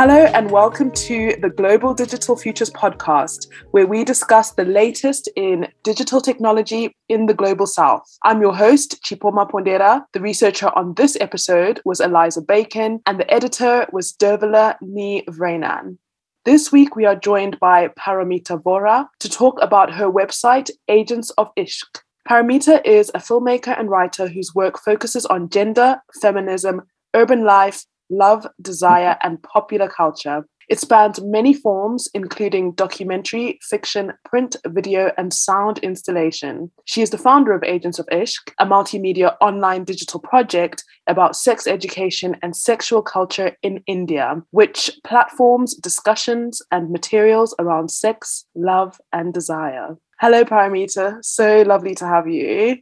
[0.00, 5.66] Hello, and welcome to the Global Digital Futures podcast, where we discuss the latest in
[5.82, 8.04] digital technology in the global south.
[8.22, 10.04] I'm your host, Chipo Mapondera.
[10.12, 15.98] The researcher on this episode was Eliza Bacon, and the editor was Dervila Ni Vrenan.
[16.44, 21.52] This week, we are joined by Paromita Vohra to talk about her website, Agents of
[21.56, 21.82] Ishq.
[22.30, 26.82] Paramita is a filmmaker and writer whose work focuses on gender, feminism,
[27.14, 30.44] urban life, love, desire, and popular culture.
[30.68, 36.70] It spans many forms, including documentary, fiction, print, video, and sound installation.
[36.84, 41.66] She is the founder of Agents of Ishq, a multimedia online digital project about sex
[41.66, 49.32] education and sexual culture in India, which platforms discussions and materials around sex, love, and
[49.32, 49.96] desire.
[50.20, 51.24] Hello, Paromita.
[51.24, 52.76] So lovely to have you.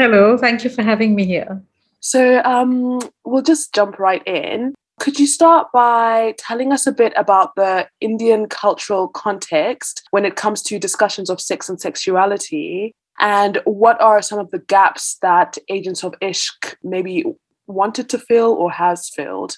[0.00, 1.62] Hello, thank you for having me here.
[2.00, 4.74] So um, we'll just jump right in.
[5.00, 10.34] Could you start by telling us a bit about the Indian cultural context when it
[10.34, 12.92] comes to discussions of sex and sexuality?
[13.20, 17.24] And what are some of the gaps that Agents of Ishq maybe
[17.66, 19.56] wanted to fill or has filled?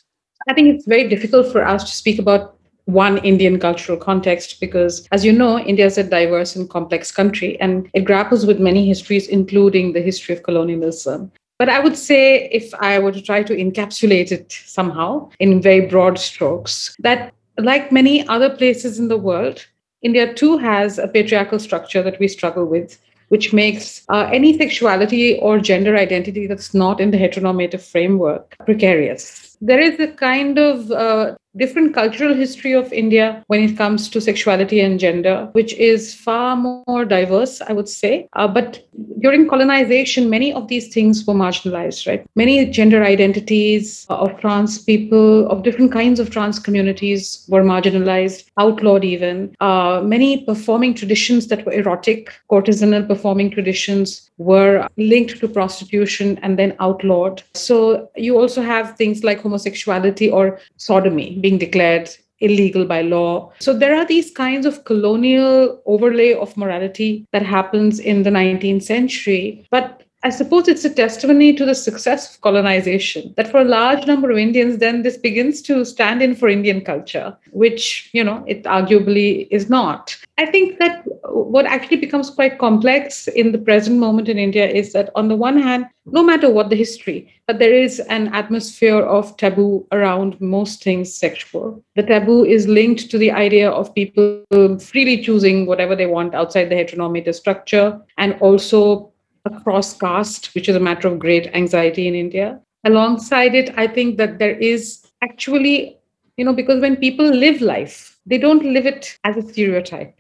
[0.49, 5.07] I think it's very difficult for us to speak about one Indian cultural context because,
[5.13, 8.87] as you know, India is a diverse and complex country and it grapples with many
[8.87, 11.31] histories, including the history of colonialism.
[11.61, 15.83] But I would say, if I were to try to encapsulate it somehow in very
[15.83, 19.67] broad strokes, that like many other places in the world,
[20.01, 25.39] India too has a patriarchal structure that we struggle with, which makes uh, any sexuality
[25.41, 29.59] or gender identity that's not in the heteronormative framework precarious.
[29.61, 34.21] There is a kind of uh, different cultural history of India when it comes to
[34.21, 38.29] sexuality and gender, which is far more diverse, I would say.
[38.35, 38.87] Uh, but
[39.21, 42.25] during colonization, many of these things were marginalized, right?
[42.37, 49.05] Many gender identities of trans people, of different kinds of trans communities were marginalized, outlawed
[49.05, 49.55] even.
[49.61, 56.59] Uh, many performing traditions that were erotic, courtesanal performing traditions were linked to prostitution and
[56.59, 57.43] then outlawed.
[57.55, 63.53] So you also have things like homosexuality or sodomy being declared illegal by law.
[63.61, 68.83] So there are these kinds of colonial overlay of morality that happens in the 19th
[68.83, 69.67] century.
[69.71, 74.07] But I suppose it's a testimony to the success of colonization that for a large
[74.07, 78.45] number of Indians, then this begins to stand in for Indian culture, which, you know,
[78.47, 80.15] it arguably is not.
[80.37, 84.93] I think that what actually becomes quite complex in the present moment in India is
[84.93, 89.01] that, on the one hand, no matter what the history, but there is an atmosphere
[89.01, 91.83] of taboo around most things sexual.
[91.97, 94.45] The taboo is linked to the idea of people
[94.79, 99.10] freely choosing whatever they want outside the heteronormative structure and also
[99.45, 102.61] across caste, which is a matter of great anxiety in India.
[102.85, 105.99] Alongside it, I think that there is actually,
[106.37, 110.17] you know, because when people live life, they don't live it as a stereotype.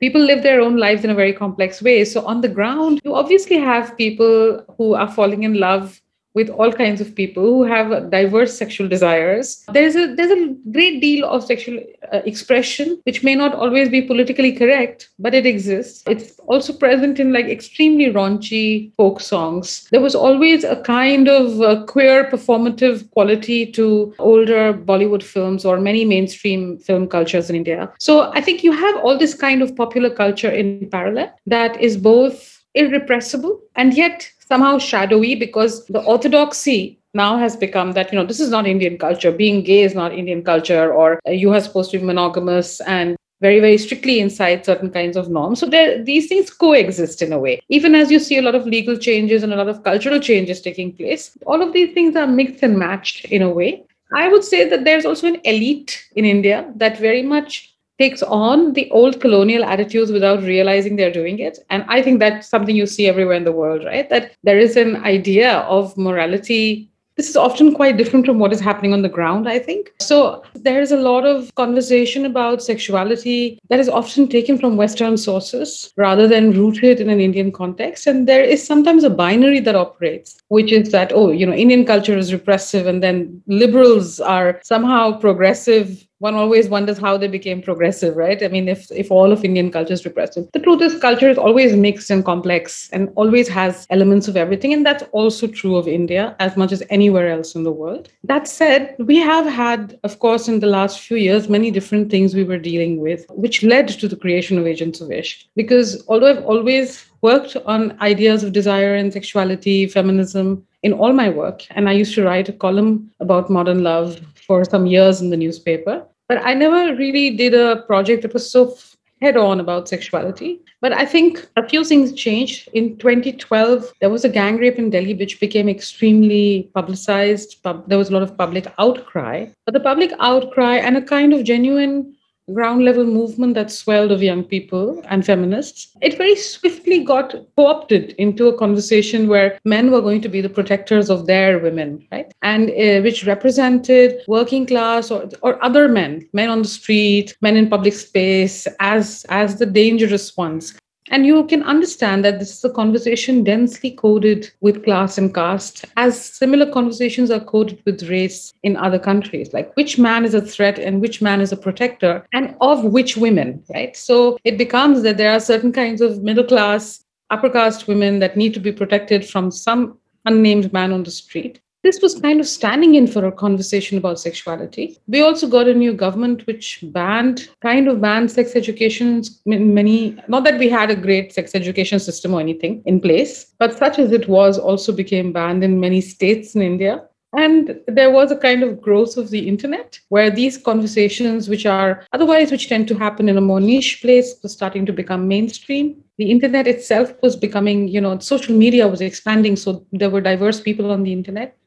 [0.00, 2.04] People live their own lives in a very complex way.
[2.04, 6.00] So, on the ground, you obviously have people who are falling in love
[6.34, 9.64] with all kinds of people who have diverse sexual desires.
[9.72, 11.80] There's a there's a great deal of sexual
[12.12, 16.02] uh, expression which may not always be politically correct, but it exists.
[16.06, 19.86] It's also present in like extremely raunchy folk songs.
[19.90, 25.78] There was always a kind of uh, queer performative quality to older Bollywood films or
[25.78, 27.92] many mainstream film cultures in India.
[27.98, 31.96] So I think you have all this kind of popular culture in parallel that is
[31.96, 38.26] both irrepressible and yet somehow shadowy because the orthodoxy now has become that you know
[38.26, 39.32] this is not indian culture.
[39.32, 43.16] Being gay is not indian culture or uh, you are supposed to be monogamous and
[43.40, 45.60] very very strictly inside certain kinds of norms.
[45.60, 47.60] So there, these things coexist in a way.
[47.68, 50.60] Even as you see a lot of legal changes and a lot of cultural changes
[50.60, 53.84] taking place all of these things are mixed and matched in a way.
[54.12, 58.72] I would say that there's also an elite in india that very much takes on
[58.72, 61.58] the old colonial attitudes without realizing they're doing it.
[61.70, 64.08] And I think that's something you see everywhere in the world, right?
[64.10, 66.90] That there is an idea of morality.
[67.16, 69.92] This is often quite different from what is happening on the ground, I think.
[70.00, 75.92] So there's a lot of conversation about sexuality that is often taken from Western sources
[75.96, 78.08] rather than rooted in an Indian context.
[78.08, 81.84] And there is sometimes a binary that operates, which is that, oh, you know, Indian
[81.84, 87.60] culture is repressive and then liberals are somehow progressive one always wonders how they became
[87.60, 88.42] progressive, right?
[88.42, 91.38] I mean, if if all of Indian culture is repressive, the truth is culture is
[91.38, 95.88] always mixed and complex and always has elements of everything, and that's also true of
[95.88, 98.08] India as much as anywhere else in the world.
[98.22, 102.34] That said, we have had, of course, in the last few years, many different things
[102.34, 105.44] we were dealing with, which led to the creation of Agents of Ishq.
[105.56, 111.30] Because although I've always worked on ideas of desire and sexuality, feminism in all my
[111.30, 111.66] work.
[111.70, 115.36] And I used to write a column about modern love for some years in the
[115.36, 116.06] newspaper.
[116.28, 118.76] But I never really did a project that was so
[119.20, 120.60] head on about sexuality.
[120.80, 122.68] But I think a few things changed.
[122.74, 127.56] In 2012, there was a gang rape in Delhi, which became extremely publicized.
[127.86, 129.46] There was a lot of public outcry.
[129.64, 132.14] But the public outcry and a kind of genuine
[132.52, 137.66] ground level movement that swelled of young people and feminists, it very swiftly got co
[137.66, 142.06] opted into a conversation where men were going to be the protectors of their women,
[142.12, 142.32] right?
[142.42, 147.56] And uh, which represented working class or, or other men, men on the street, men
[147.56, 150.74] in public space, as, as the dangerous ones.
[151.10, 155.84] And you can understand that this is a conversation densely coded with class and caste,
[155.96, 160.40] as similar conversations are coded with race in other countries, like which man is a
[160.40, 163.94] threat and which man is a protector, and of which women, right?
[163.96, 168.36] So it becomes that there are certain kinds of middle class, upper caste women that
[168.36, 172.48] need to be protected from some unnamed man on the street this was kind of
[172.48, 174.98] standing in for a conversation about sexuality.
[175.06, 180.16] We also got a new government which banned, kind of banned sex education in many,
[180.26, 183.98] not that we had a great sex education system or anything in place, but such
[183.98, 187.04] as it was also became banned in many states in India.
[187.36, 192.06] And there was a kind of growth of the internet where these conversations, which are
[192.12, 195.96] otherwise which tend to happen in a more niche place, were starting to become mainstream.
[196.16, 199.56] The internet itself was becoming, you know, social media was expanding.
[199.56, 201.58] So there were diverse people on the internet.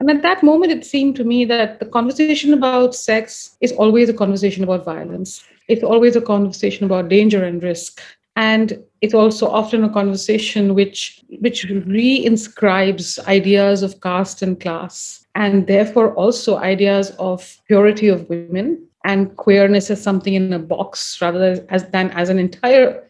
[0.00, 4.08] And at that moment, it seemed to me that the conversation about sex is always
[4.08, 5.42] a conversation about violence.
[5.66, 8.00] It's always a conversation about danger and risk.
[8.36, 15.66] And it's also often a conversation which, which reinscribes ideas of caste and class, and
[15.66, 21.66] therefore also ideas of purity of women and queerness as something in a box rather
[21.68, 23.07] as, than as an entire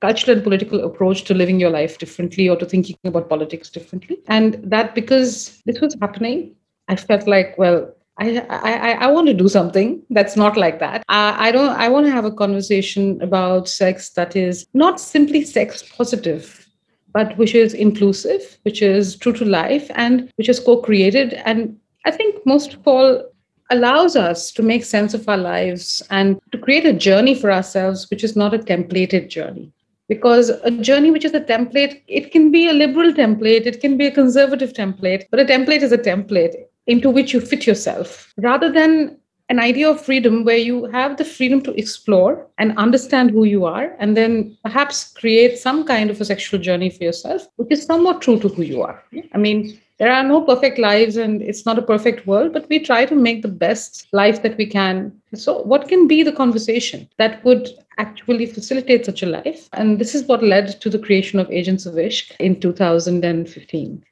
[0.00, 4.18] cultural and political approach to living your life differently or to thinking about politics differently.
[4.28, 6.54] And that because this was happening,
[6.88, 11.02] I felt like, well, I, I, I want to do something that's not like that.
[11.08, 11.70] I, I don't.
[11.70, 16.66] I want to have a conversation about sex that is not simply sex positive,
[17.12, 21.34] but which is inclusive, which is true to life, and which is co-created.
[21.44, 23.22] And I think most of all
[23.70, 28.08] allows us to make sense of our lives and to create a journey for ourselves,
[28.10, 29.72] which is not a templated journey
[30.08, 33.96] because a journey which is a template it can be a liberal template it can
[33.96, 36.54] be a conservative template but a template is a template
[36.86, 38.32] into which you fit yourself.
[38.36, 39.18] Rather than
[39.48, 43.64] an idea of freedom where you have the freedom to explore and understand who you
[43.64, 47.84] are and then perhaps create some kind of a sexual journey for yourself which is
[47.84, 49.02] somewhat true to who you are.
[49.32, 52.78] I mean there are no perfect lives and it's not a perfect world but we
[52.78, 57.08] try to make the best life that we can so what can be the conversation
[57.18, 61.38] that would actually facilitate such a life and this is what led to the creation
[61.38, 64.04] of agents of ishq in 2015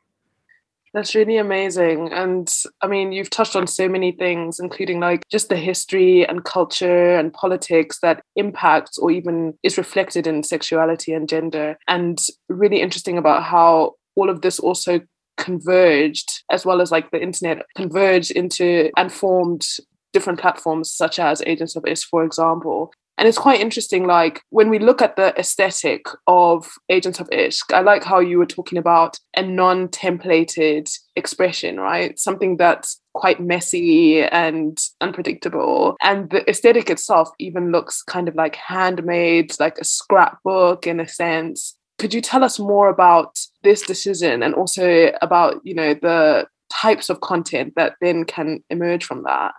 [0.94, 2.12] that's really amazing.
[2.12, 2.48] And
[2.80, 7.16] I mean, you've touched on so many things, including like just the history and culture
[7.16, 11.76] and politics that impacts or even is reflected in sexuality and gender.
[11.88, 15.00] And really interesting about how all of this also
[15.36, 19.66] converged, as well as like the internet converged into and formed
[20.12, 22.92] different platforms such as Agents of Ishq, for example.
[23.16, 27.72] And it's quite interesting, like when we look at the aesthetic of Agents of Ishq,
[27.72, 32.18] I like how you were talking about a non templated expression, right?
[32.18, 35.97] Something that's quite messy and unpredictable.
[36.02, 41.06] And the aesthetic itself even looks kind of like handmade, like a scrapbook in a
[41.06, 46.47] sense could you tell us more about this decision and also about you know the
[46.71, 49.52] types of content that then can emerge from that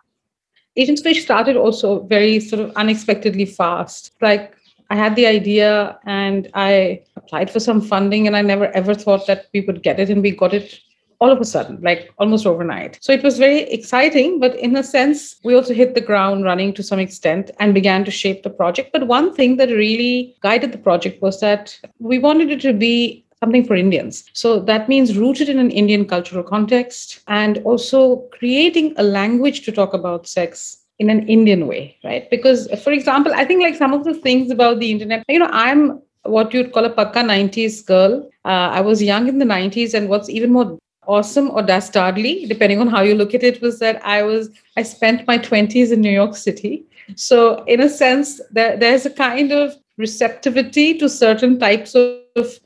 [0.78, 4.54] Agents of Ishq started also very sort of unexpectedly fast like
[4.90, 9.26] i had the idea and i applied for some funding and i never ever thought
[9.28, 10.80] that we would get it and we got it
[11.20, 12.98] all of a sudden, like almost overnight.
[13.02, 16.74] So it was very exciting, but in a sense, we also hit the ground running
[16.74, 18.92] to some extent and began to shape the project.
[18.92, 23.25] But one thing that really guided the project was that we wanted it to be
[23.46, 24.24] something for Indians.
[24.34, 28.00] So that means rooted in an Indian cultural context and also
[28.38, 32.28] creating a language to talk about sex in an Indian way, right?
[32.30, 35.52] Because, for example, I think like some of the things about the internet, you know,
[35.52, 38.28] I'm what you'd call a pakka 90s girl.
[38.46, 42.80] Uh, I was young in the 90s, and what's even more awesome or dastardly, depending
[42.82, 46.02] on how you look at it, was that I was I spent my 20s in
[46.02, 46.84] New York City.
[47.16, 52.60] So in a sense, there, there's a kind of receptivity to certain types of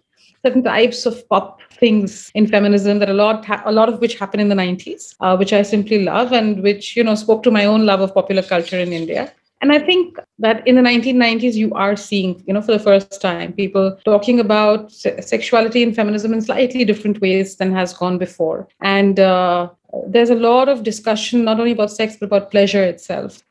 [0.46, 4.17] certain types of pop things in feminism that a lot ha- a lot of which
[4.19, 7.51] happened in the 90s uh, which i simply love and which you know spoke to
[7.51, 9.31] my own love of popular culture in india
[9.62, 13.22] And I think that in the 1990s, you are seeing, you know, for the first
[13.22, 18.17] time, people talking about se- sexuality and feminism in slightly different ways than has gone
[18.17, 18.67] before.
[18.81, 19.69] And uh,
[20.08, 23.43] there's a lot of discussion, not only about sex, but about pleasure itself.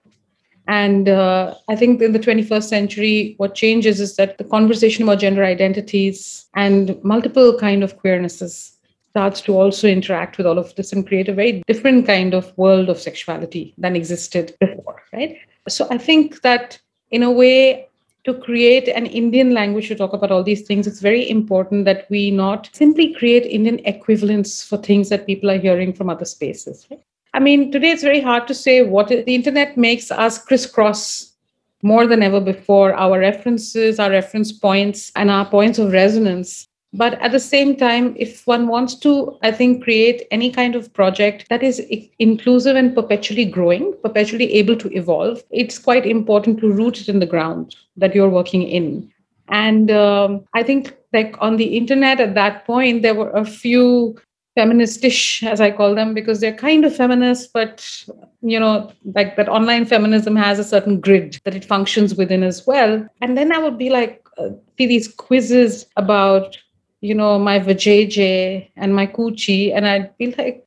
[0.69, 5.21] And uh, I think in the 21st century, what changes is that the conversation about
[5.21, 8.73] gender identities and multiple kind of queernesses
[9.11, 12.57] starts to also interact with all of this and create a very different kind of
[12.59, 15.39] world of sexuality than existed before, right?
[15.69, 16.79] So I think that
[17.11, 17.89] in a way,
[18.25, 22.07] to create an Indian language to talk about all these things, it's very important that
[22.11, 26.87] we not simply create Indian equivalents for things that people are hearing from other spaces.
[26.91, 27.01] Right?
[27.39, 31.35] I mean, today it's very hard to say what the internet makes us crisscross
[31.83, 32.93] more than ever before.
[32.95, 36.67] Our references, our reference points, and our points of resonance.
[36.93, 40.93] But at the same time if one wants to i think create any kind of
[40.95, 41.79] project that is
[42.19, 47.19] inclusive and perpetually growing perpetually able to evolve it's quite important to root it in
[47.21, 49.13] the ground that you're working in.
[49.49, 54.17] And um, i think like on the internet at that point there were a few
[54.57, 58.05] feministish as i call them because they're kind of feminist but
[58.43, 62.67] you know like that online feminism has a certain grid that it functions within as
[62.67, 66.57] well and then i would be like uh, see these quizzes about
[67.01, 69.75] you know, my vajayjay and my coochie.
[69.75, 70.65] And I'd be like,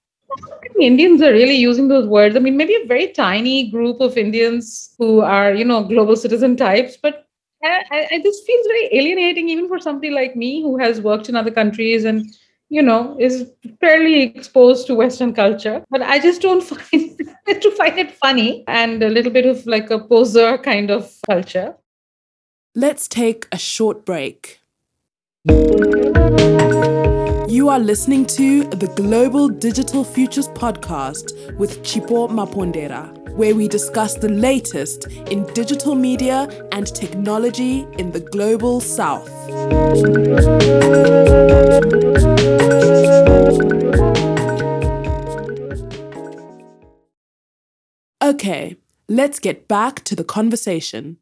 [0.79, 2.35] Indians are really using those words.
[2.35, 6.55] I mean, maybe a very tiny group of Indians who are, you know, global citizen
[6.55, 7.27] types, but
[7.63, 11.35] I, I, this feels very alienating even for somebody like me who has worked in
[11.35, 12.25] other countries and
[12.71, 13.51] you know is
[13.81, 15.83] fairly exposed to western culture.
[15.89, 17.17] But i just don't find
[17.65, 21.75] to find it funny and a little bit of like a poser kind of culture.
[22.73, 24.61] Let's take a short break
[27.51, 34.13] you are listening to the Global Digital Futures podcast with Chipo Mapondera, where we discuss
[34.13, 39.29] the latest in digital media and technology in the global south.
[48.23, 48.77] Okay,
[49.09, 51.17] let's get back to the conversation.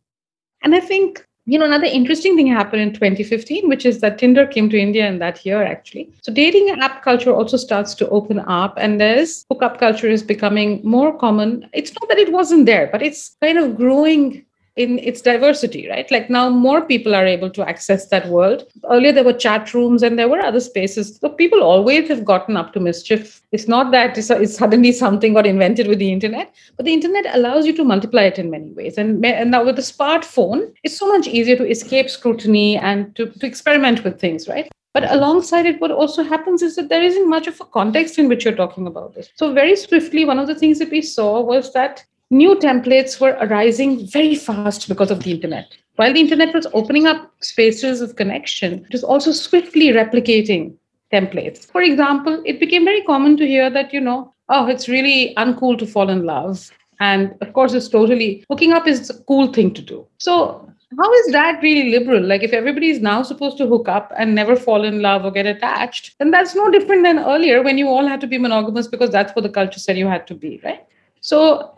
[0.62, 4.46] And I think you know, another interesting thing happened in 2015, which is that Tinder
[4.46, 6.10] came to India in that year, actually.
[6.22, 10.80] So dating app culture also starts to open up, and there's hookup culture is becoming
[10.84, 11.68] more common.
[11.74, 14.46] It's not that it wasn't there, but it's kind of growing
[14.80, 16.10] in its diversity, right?
[16.10, 18.64] Like now more people are able to access that world.
[18.90, 21.18] Earlier there were chat rooms and there were other spaces.
[21.18, 23.42] So people always have gotten up to mischief.
[23.52, 27.26] It's not that it's, it's suddenly something got invented with the internet, but the internet
[27.36, 28.98] allows you to multiply it in many ways.
[28.98, 33.26] And, and now with the smartphone, it's so much easier to escape scrutiny and to,
[33.26, 34.72] to experiment with things, right?
[34.94, 38.30] But alongside it, what also happens is that there isn't much of a context in
[38.30, 39.30] which you're talking about this.
[39.36, 43.38] So, very swiftly, one of the things that we saw was that new templates were
[43.42, 45.76] arising very fast because of the internet.
[45.96, 50.76] While the internet was opening up spaces of connection, it was also swiftly replicating
[51.12, 51.66] templates.
[51.72, 55.78] For example, it became very common to hear that, you know, oh, it's really uncool
[55.80, 56.72] to fall in love.
[57.00, 60.06] And of course, it's totally hooking up is a cool thing to do.
[60.18, 60.66] So,
[60.98, 62.24] how is that really liberal?
[62.24, 65.32] Like, if everybody is now supposed to hook up and never fall in love or
[65.32, 68.88] get attached, then that's no different than earlier when you all had to be monogamous
[68.88, 70.84] because that's what the culture said you had to be, right?
[71.22, 71.76] So,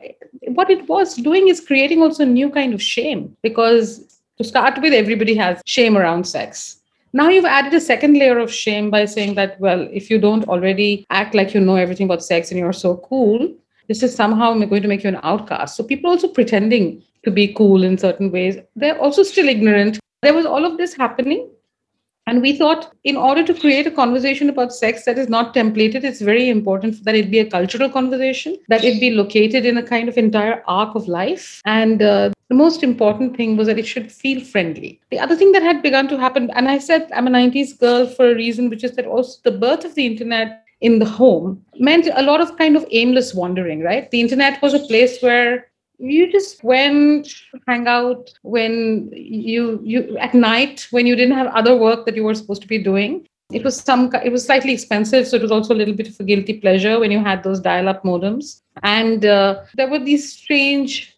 [0.47, 4.81] what it was doing is creating also a new kind of shame because to start
[4.81, 6.77] with, everybody has shame around sex.
[7.13, 10.47] Now you've added a second layer of shame by saying that, well, if you don't
[10.47, 13.53] already act like you know everything about sex and you're so cool,
[13.87, 15.75] this is somehow going to make you an outcast.
[15.75, 19.99] So people also pretending to be cool in certain ways, they're also still ignorant.
[20.21, 21.49] There was all of this happening
[22.31, 26.05] and we thought, in order to create a conversation about sex that is not templated,
[26.05, 29.83] it's very important that it be a cultural conversation, that it be located in a
[29.83, 31.61] kind of entire arc of life.
[31.65, 34.97] And uh, the most important thing was that it should feel friendly.
[35.09, 38.07] The other thing that had begun to happen, and I said I'm a 90s girl
[38.07, 41.61] for a reason, which is that also the birth of the internet in the home
[41.79, 44.09] meant a lot of kind of aimless wandering, right?
[44.09, 45.67] The internet was a place where
[46.01, 47.31] you just went
[47.67, 52.23] hang out when you you at night when you didn't have other work that you
[52.23, 53.27] were supposed to be doing.
[53.51, 56.19] It was some it was slightly expensive so it was also a little bit of
[56.19, 58.61] a guilty pleasure when you had those dial up modems.
[58.81, 61.15] And uh, there were these strange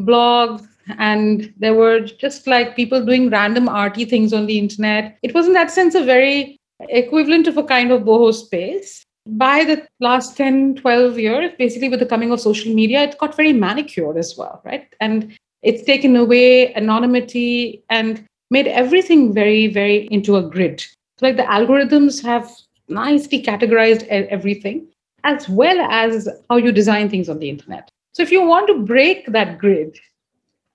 [0.00, 0.66] blogs
[0.98, 5.18] and there were just like people doing random arty things on the internet.
[5.22, 9.04] It was in that sense a very equivalent of a kind of boho space
[9.36, 13.36] by the last 10 12 years basically with the coming of social media it got
[13.36, 20.08] very manicured as well right and it's taken away anonymity and made everything very very
[20.08, 22.50] into a grid so like the algorithms have
[22.88, 24.86] nicely categorized everything
[25.24, 28.82] as well as how you design things on the internet so if you want to
[28.82, 29.96] break that grid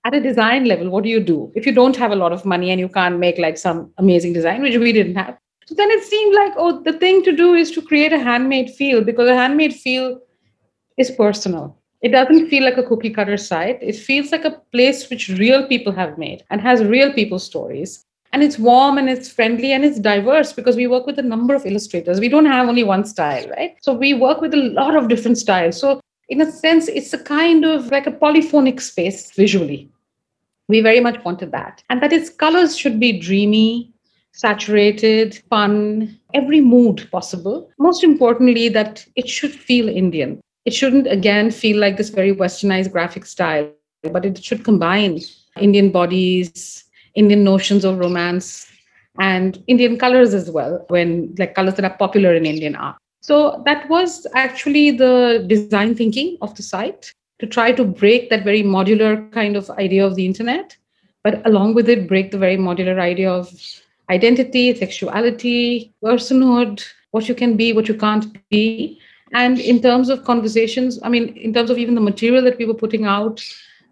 [0.06, 1.50] at a design level, what do you do?
[1.56, 4.34] If you don't have a lot of money and you can't make like some amazing
[4.34, 5.36] design, which we didn't have.
[5.66, 8.70] So then it seemed like, oh, the thing to do is to create a handmade
[8.70, 10.20] feel because a handmade feel
[10.96, 11.76] is personal.
[12.02, 13.82] It doesn't feel like a cookie cutter site.
[13.82, 18.04] It feels like a place which real people have made and has real people stories.
[18.32, 21.54] And it's warm and it's friendly and it's diverse because we work with a number
[21.54, 22.20] of illustrators.
[22.20, 23.76] We don't have only one style, right?
[23.80, 25.80] So we work with a lot of different styles.
[25.80, 29.90] So in a sense, it's a kind of like a polyphonic space visually.
[30.68, 31.82] We very much wanted that.
[31.88, 33.92] And that its colors should be dreamy,
[34.36, 37.70] saturated, fun, every mood possible.
[37.78, 40.40] Most importantly, that it should feel Indian.
[40.66, 43.70] It shouldn't, again, feel like this very westernized graphic style,
[44.12, 45.20] but it should combine
[45.58, 48.70] Indian bodies, Indian notions of romance,
[49.18, 52.96] and Indian colors as well, when like colors that are popular in Indian art.
[53.22, 58.44] So that was actually the design thinking of the site to try to break that
[58.44, 60.76] very modular kind of idea of the internet,
[61.24, 63.50] but along with it, break the very modular idea of
[64.10, 69.00] identity, sexuality, personhood, what you can be, what you can't be.
[69.32, 72.64] And in terms of conversations, I mean, in terms of even the material that we
[72.64, 73.42] were putting out,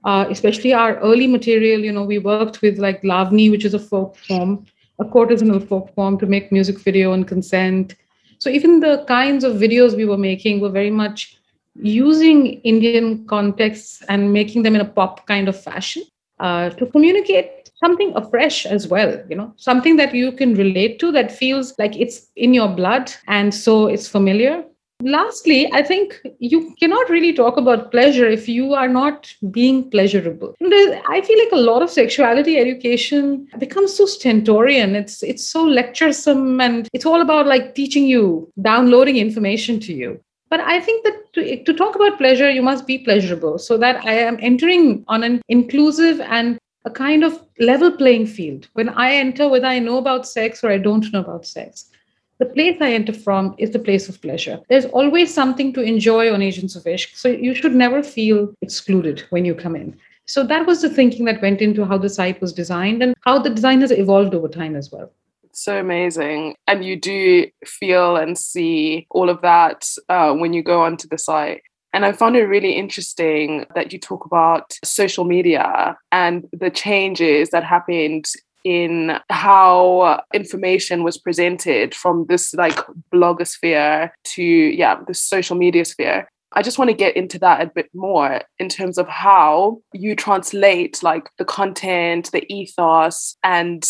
[0.05, 3.79] uh, especially our early material, you know, we worked with like Lavani, which is a
[3.79, 4.67] folk form,
[4.99, 7.97] a courtesanal folk form to make music video and consent.
[8.39, 11.39] So even the kinds of videos we were making were very much
[11.75, 16.05] using Indian contexts and making them in a pop kind of fashion
[16.39, 21.13] uh, to communicate something afresh as well, you know, something that you can relate to
[21.13, 24.65] that feels like it's in your blood and so it's familiar
[25.05, 30.55] lastly, I think you cannot really talk about pleasure if you are not being pleasurable.
[30.63, 34.95] I feel like a lot of sexuality education becomes so stentorian.
[34.95, 40.21] It's it's so lecturesome and it's all about like teaching you, downloading information to you.
[40.51, 44.05] But I think that to, to talk about pleasure, you must be pleasurable so that
[44.05, 48.69] I am entering on an inclusive and a kind of level playing field.
[48.75, 51.91] When I enter, whether I know about sex or I don't know about sex,
[52.39, 54.61] the place I enter from is the place of pleasure.
[54.69, 56.85] There's always something to enjoy on Agents of.
[57.15, 59.97] So you should never feel excluded when you come in.
[60.27, 63.39] So that was the thinking that went into how the site was designed and how
[63.39, 65.13] the design has evolved over time as well.
[65.53, 66.57] So amazing.
[66.67, 71.19] And you do feel and see all of that uh, when you go onto the
[71.19, 71.63] site.
[71.95, 77.51] And I found it really interesting that you talk about social media and the changes
[77.51, 78.27] that happened
[78.65, 82.81] in how information was presented from this like
[83.13, 86.29] blogosphere to yeah the social media sphere.
[86.53, 90.17] I just want to get into that a bit more in terms of how you
[90.17, 93.89] translate like the content, the ethos, and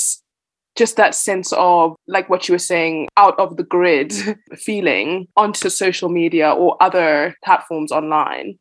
[0.77, 4.13] just that sense of like what you were saying out of the grid
[4.57, 8.59] feeling onto social media or other platforms online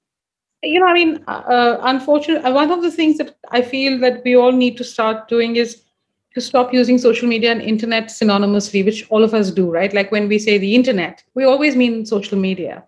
[0.61, 4.35] you know i mean uh, unfortunately one of the things that i feel that we
[4.35, 5.83] all need to start doing is
[6.33, 9.93] to stop using social media and internet synonymously, which all of us do, right?
[9.93, 12.83] Like when we say the internet, we always mean social media.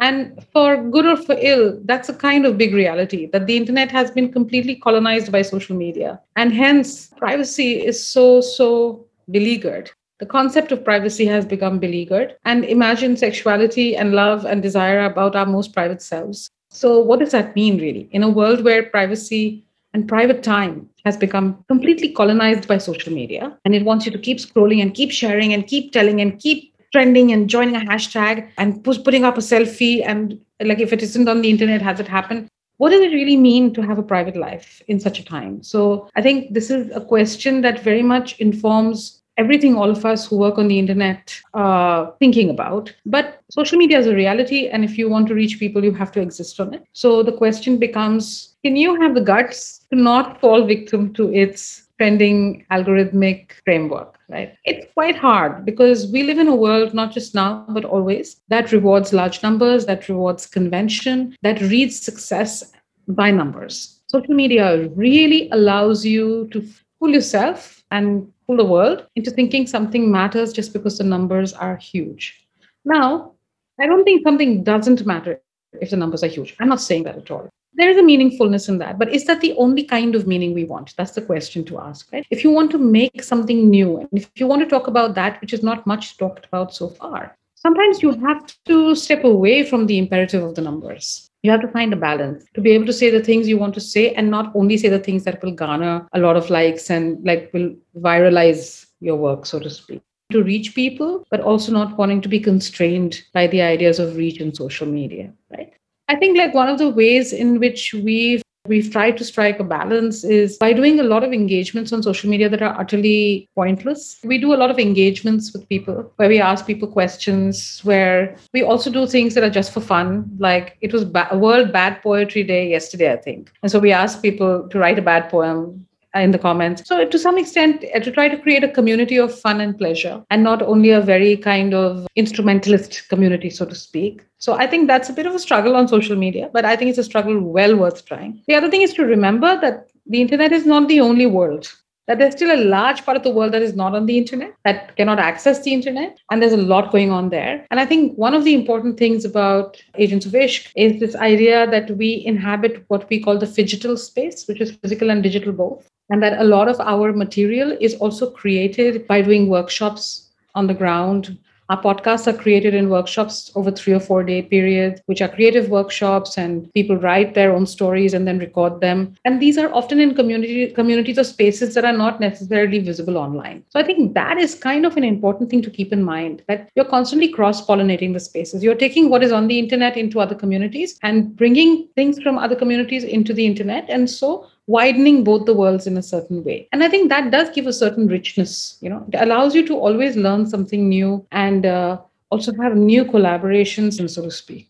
[0.00, 3.90] And for good or for ill, that's a kind of big reality that the internet
[3.90, 6.20] has been completely colonized by social media.
[6.36, 9.90] And hence, privacy is so, so beleaguered.
[10.20, 12.36] The concept of privacy has become beleaguered.
[12.44, 16.48] And imagine sexuality and love and desire about our most private selves.
[16.70, 18.08] So, what does that mean, really?
[18.12, 23.56] In a world where privacy and private time has become completely colonized by social media.
[23.64, 26.67] And it wants you to keep scrolling and keep sharing and keep telling and keep
[26.92, 30.02] trending and joining a hashtag and putting up a selfie.
[30.04, 32.48] And like if it isn't on the internet, has it happened?
[32.78, 35.62] What does it really mean to have a private life in such a time?
[35.62, 40.26] So I think this is a question that very much informs everything all of us
[40.26, 42.92] who work on the internet are thinking about.
[43.06, 44.68] But social media is a reality.
[44.68, 46.84] And if you want to reach people, you have to exist on it.
[46.92, 51.88] So the question becomes can you have the guts to not fall victim to its
[51.98, 54.54] trending algorithmic framework, right?
[54.64, 58.72] It's quite hard because we live in a world, not just now, but always, that
[58.72, 62.72] rewards large numbers, that rewards convention, that reads success
[63.08, 64.00] by numbers.
[64.08, 66.66] Social media really allows you to
[66.98, 71.76] fool yourself and fool the world into thinking something matters just because the numbers are
[71.76, 72.46] huge.
[72.84, 73.32] Now,
[73.80, 75.40] I don't think something doesn't matter
[75.80, 76.56] if the numbers are huge.
[76.58, 77.48] I'm not saying that at all.
[77.78, 80.64] There is a meaningfulness in that, but is that the only kind of meaning we
[80.64, 80.94] want?
[80.98, 82.26] That's the question to ask, right?
[82.28, 85.40] If you want to make something new, and if you want to talk about that,
[85.40, 89.86] which is not much talked about so far, sometimes you have to step away from
[89.86, 92.92] the imperative of the numbers you have to find a balance to be able to
[92.92, 95.52] say the things you want to say and not only say the things that will
[95.52, 100.42] garner a lot of likes and like will viralize your work so to speak to
[100.42, 104.52] reach people but also not wanting to be constrained by the ideas of reach in
[104.52, 105.77] social media right
[106.08, 109.64] i think like one of the ways in which we've we've tried to strike a
[109.64, 114.18] balance is by doing a lot of engagements on social media that are utterly pointless.
[114.22, 118.62] We do a lot of engagements with people where we ask people questions, where we
[118.62, 120.30] also do things that are just for fun.
[120.38, 123.50] Like it was ba- World Bad Poetry Day yesterday, I think.
[123.62, 126.82] And so we asked people to write a bad poem in the comments.
[126.86, 130.24] So, to some extent, uh, to try to create a community of fun and pleasure
[130.30, 134.24] and not only a very kind of instrumentalist community, so to speak.
[134.38, 136.90] So, I think that's a bit of a struggle on social media, but I think
[136.90, 138.42] it's a struggle well worth trying.
[138.46, 141.68] The other thing is to remember that the internet is not the only world
[142.08, 144.54] that there's still a large part of the world that is not on the internet,
[144.64, 146.18] that cannot access the internet.
[146.30, 147.66] And there's a lot going on there.
[147.70, 151.70] And I think one of the important things about Agents of Ishq is this idea
[151.70, 155.86] that we inhabit what we call the phygital space, which is physical and digital both.
[156.10, 160.74] And that a lot of our material is also created by doing workshops on the
[160.74, 161.38] ground
[161.70, 165.68] our podcasts are created in workshops over three or four day periods, which are creative
[165.68, 169.14] workshops, and people write their own stories and then record them.
[169.26, 173.64] And these are often in community communities or spaces that are not necessarily visible online.
[173.68, 176.70] So I think that is kind of an important thing to keep in mind that
[176.74, 178.64] you're constantly cross-pollinating the spaces.
[178.64, 182.56] You're taking what is on the internet into other communities and bringing things from other
[182.56, 183.84] communities into the internet.
[183.90, 186.68] And so widening both the worlds in a certain way.
[186.72, 189.04] And i think that does give a certain richness you know.
[189.12, 191.98] It allows you to always learn something new and uh,
[192.30, 194.68] also have new collaborations and so to speak.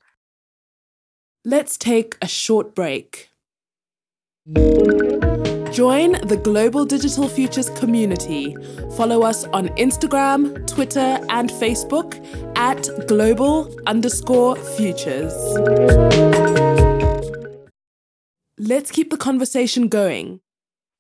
[1.45, 3.31] Let's take a short break.
[5.73, 8.57] Join the Global Digital Futures community.
[8.97, 12.17] Follow us on Instagram, Twitter, and Facebook
[12.57, 15.35] at global underscore futures
[18.59, 20.41] let's keep the conversation going.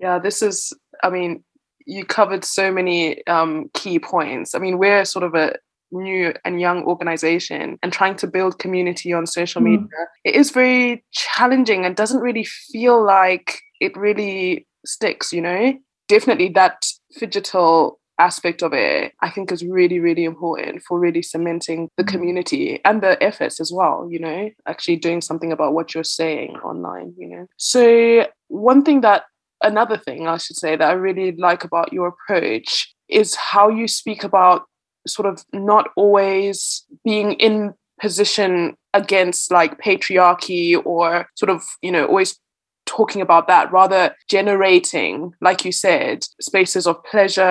[0.00, 1.44] Yeah, this is, I mean,
[1.86, 4.54] you covered so many um, key points.
[4.54, 5.54] I mean, we're sort of a
[5.90, 9.70] new and young organization and trying to build community on social mm.
[9.70, 9.88] media.
[10.24, 15.74] It is very challenging and doesn't really feel like it really sticks, you know?
[16.08, 16.86] Definitely that
[17.18, 22.16] phygital aspect of it, I think is really, really important for really cementing the mm-hmm.
[22.16, 26.56] community and the efforts as well, you know, actually doing something about what you're saying
[26.56, 27.46] online, you know.
[27.56, 29.24] So, one thing that,
[29.62, 33.88] another thing I should say that I really like about your approach is how you
[33.88, 34.64] speak about
[35.06, 42.06] sort of not always being in position against like patriarchy or sort of, you know,
[42.06, 42.38] always
[42.88, 47.42] talking about that, rather generating, like you said, spaces of pleasure,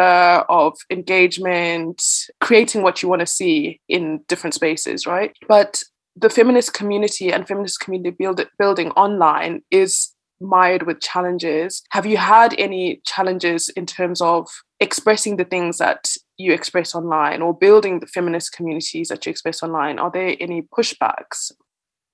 [0.50, 2.02] of engagement,
[2.41, 5.32] creating what you want to see in different spaces, right?
[5.47, 5.84] But
[6.15, 11.84] the feminist community and feminist community build, building online is mired with challenges.
[11.91, 17.41] Have you had any challenges in terms of expressing the things that you express online
[17.41, 20.00] or building the feminist communities that you express online?
[20.00, 21.52] Are there any pushbacks?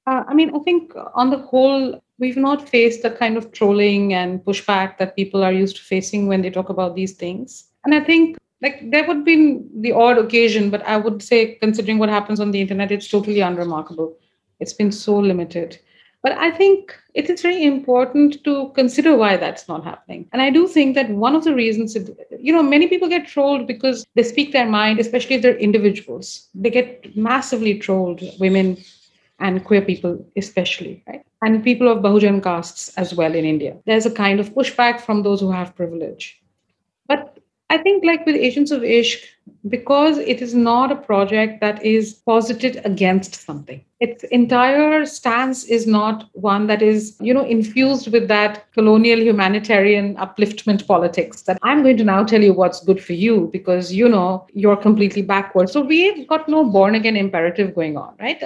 [0.05, 4.13] Uh, I mean, I think on the whole, we've not faced the kind of trolling
[4.13, 7.65] and pushback that people are used to facing when they talk about these things.
[7.85, 11.99] And I think like there would be the odd occasion, but I would say, considering
[11.99, 14.17] what happens on the internet, it's totally unremarkable.
[14.59, 15.79] It's been so limited.
[16.21, 20.29] But I think it is very important to consider why that's not happening.
[20.31, 21.97] And I do think that one of the reasons,
[22.39, 26.47] you know, many people get trolled because they speak their mind, especially if they're individuals.
[26.55, 28.77] They get massively trolled, women
[29.39, 31.23] and queer people especially, right?
[31.41, 33.77] And people of Bahujan castes as well in India.
[33.85, 36.41] There's a kind of pushback from those who have privilege.
[37.73, 39.23] I think, like with Agents of Ishq,
[39.67, 45.87] because it is not a project that is posited against something, its entire stance is
[45.87, 51.81] not one that is, you know, infused with that colonial humanitarian upliftment politics that I'm
[51.81, 55.67] going to now tell you what's good for you because, you know, you're completely backward.
[55.71, 58.39] So we've got no born again imperative going on, right?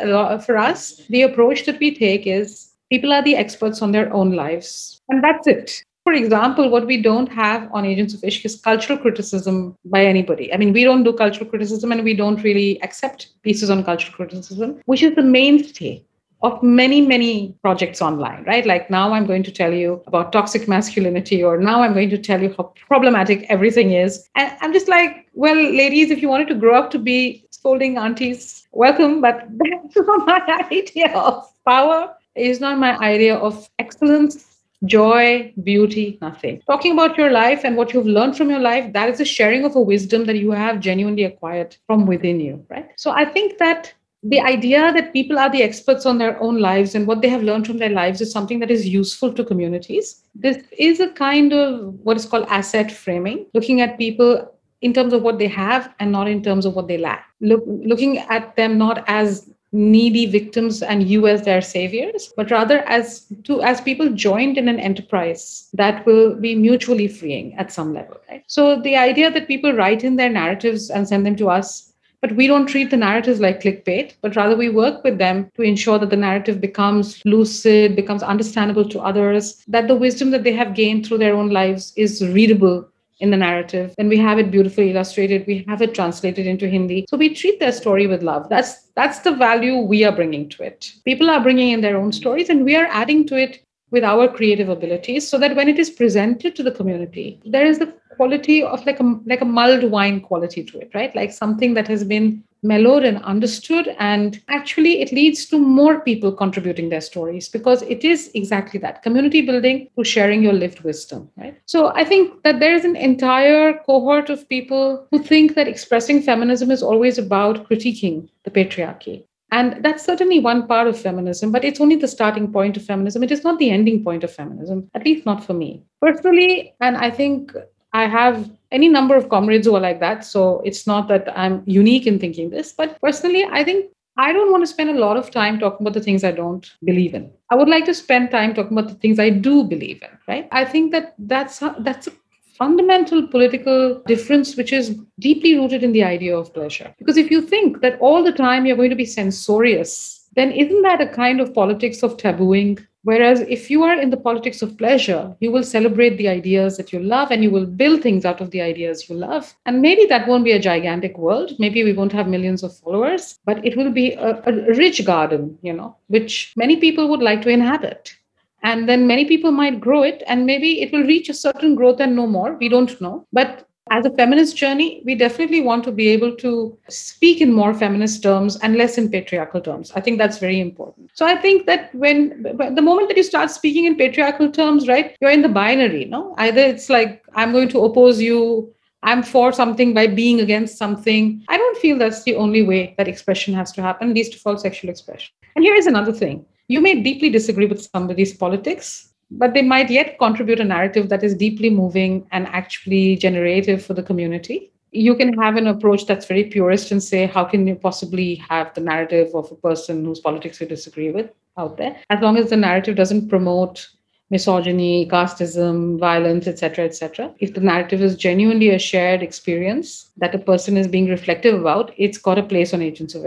[0.45, 4.31] For us, the approach that we take is people are the experts on their own
[4.31, 5.01] lives.
[5.09, 8.98] And that's it for example, what we don't have on Agents of Ishq is cultural
[8.98, 10.54] criticism by anybody.
[10.54, 14.15] I mean, we don't do cultural criticism and we don't really accept pieces on cultural
[14.15, 16.02] criticism, which is the mainstay
[16.43, 18.65] of many, many projects online, right?
[18.65, 22.17] Like now I'm going to tell you about toxic masculinity, or now I'm going to
[22.17, 24.30] tell you how problematic everything is.
[24.36, 27.98] And I'm just like, well, ladies, if you wanted to grow up to be scolding
[27.98, 32.15] aunties, welcome, but that's not my idea of power.
[32.36, 36.61] It is not my idea of excellence joy, beauty, nothing.
[36.67, 39.65] Talking about your life and what you've learned from your life, that is a sharing
[39.65, 42.87] of a wisdom that you have genuinely acquired from within you, right?
[42.95, 46.95] So I think that the idea that people are the experts on their own lives
[46.95, 50.23] and what they have learned from their lives is something that is useful to communities.
[50.35, 55.13] This is a kind of what is called asset framing, looking at people in terms
[55.13, 57.25] of what they have and not in terms of what they lack.
[57.41, 62.80] Look, looking at them not as needy victims and you as their saviors but rather
[62.88, 67.93] as to as people joined in an enterprise that will be mutually freeing at some
[67.93, 68.43] level right?
[68.47, 72.32] So the idea that people write in their narratives and send them to us but
[72.32, 75.99] we don't treat the narratives like clickbait but rather we work with them to ensure
[75.99, 80.75] that the narrative becomes lucid becomes understandable to others that the wisdom that they have
[80.75, 82.88] gained through their own lives is readable
[83.19, 83.93] in the narrative.
[83.97, 87.06] And we have it beautifully illustrated we have it translated into hindi.
[87.10, 88.49] So we treat their story with love.
[88.49, 90.91] That's that's the value we are bringing to it.
[91.06, 94.27] People are bringing in their own stories and we are adding to it with our
[94.27, 98.62] creative abilities so that when it is presented to the community there is the quality
[98.63, 102.03] of like a like a mulled wine quality to it right like something that has
[102.03, 107.84] been mellowed and understood and actually it leads to more people contributing their stories because
[107.84, 112.41] it is exactly that community building through sharing your lived wisdom right so i think
[112.43, 117.17] that there is an entire cohort of people who think that expressing feminism is always
[117.17, 122.08] about critiquing the patriarchy and that's certainly one part of feminism, but it's only the
[122.08, 123.23] starting point of feminism.
[123.23, 125.86] It is not the ending point of feminism, at least not for me.
[126.01, 127.53] Personally, and I think
[127.93, 130.26] I have any number of comrades who are like that.
[130.26, 134.52] So it's not that I'm unique in thinking this, but personally, I think I don't
[134.52, 137.32] want to spend a lot of time talking about the things I don't believe in.
[137.52, 140.47] I would like to spend time talking about the things I do believe in, right?
[140.52, 142.12] I think that that's that's a
[142.58, 146.93] fundamental political difference which is deeply rooted in the idea of pleasure.
[146.97, 150.82] Because if you think that all the time you're going to be censorious, then isn't
[150.82, 154.78] that a kind of politics of tabooing Whereas if you are in the politics of
[154.78, 158.41] pleasure, you will celebrate the ideas that you love and you will build things out
[158.41, 159.56] of the ideas you love.
[159.65, 161.54] And maybe that won't be a gigantic world.
[161.58, 165.58] Maybe we won't have millions of followers, but it will be a, a rich garden,
[165.62, 168.13] you know, which many people would like to inhabit.
[168.62, 172.02] And then many people might grow it, and maybe it will reach a certain growth
[172.02, 172.56] and no more.
[172.56, 173.26] We don't know.
[173.32, 177.73] But as a feminist journey, we definitely want to be able to speak in more
[177.73, 179.91] feminist terms and less in patriarchal terms.
[179.95, 181.12] I think that's very important.
[181.13, 185.15] So I think that when, the moment that you start speaking in patriarchal terms, right,
[185.21, 186.36] you're in the binary, no?
[186.38, 188.73] Either it's like, I'm going to oppose you,
[189.04, 191.43] I'm for something by being against something.
[191.47, 194.58] I don't feel that's the only way that expression has to happen, least of all
[194.58, 195.32] sexual expression.
[195.56, 196.45] And here is another thing.
[196.67, 201.23] You may deeply disagree with somebody's politics, but they might yet contribute a narrative that
[201.23, 204.71] is deeply moving and actually generative for the community.
[204.91, 208.73] You can have an approach that's very purist and say, how can you possibly have
[208.73, 211.97] the narrative of a person whose politics you disagree with out there?
[212.09, 213.87] As long as the narrative doesn't promote
[214.29, 217.33] misogyny, casteism, violence, etc., etc.
[217.39, 221.93] If the narrative is genuinely a shared experience that a person is being reflective about,
[221.97, 223.25] it's got a place on Agents of.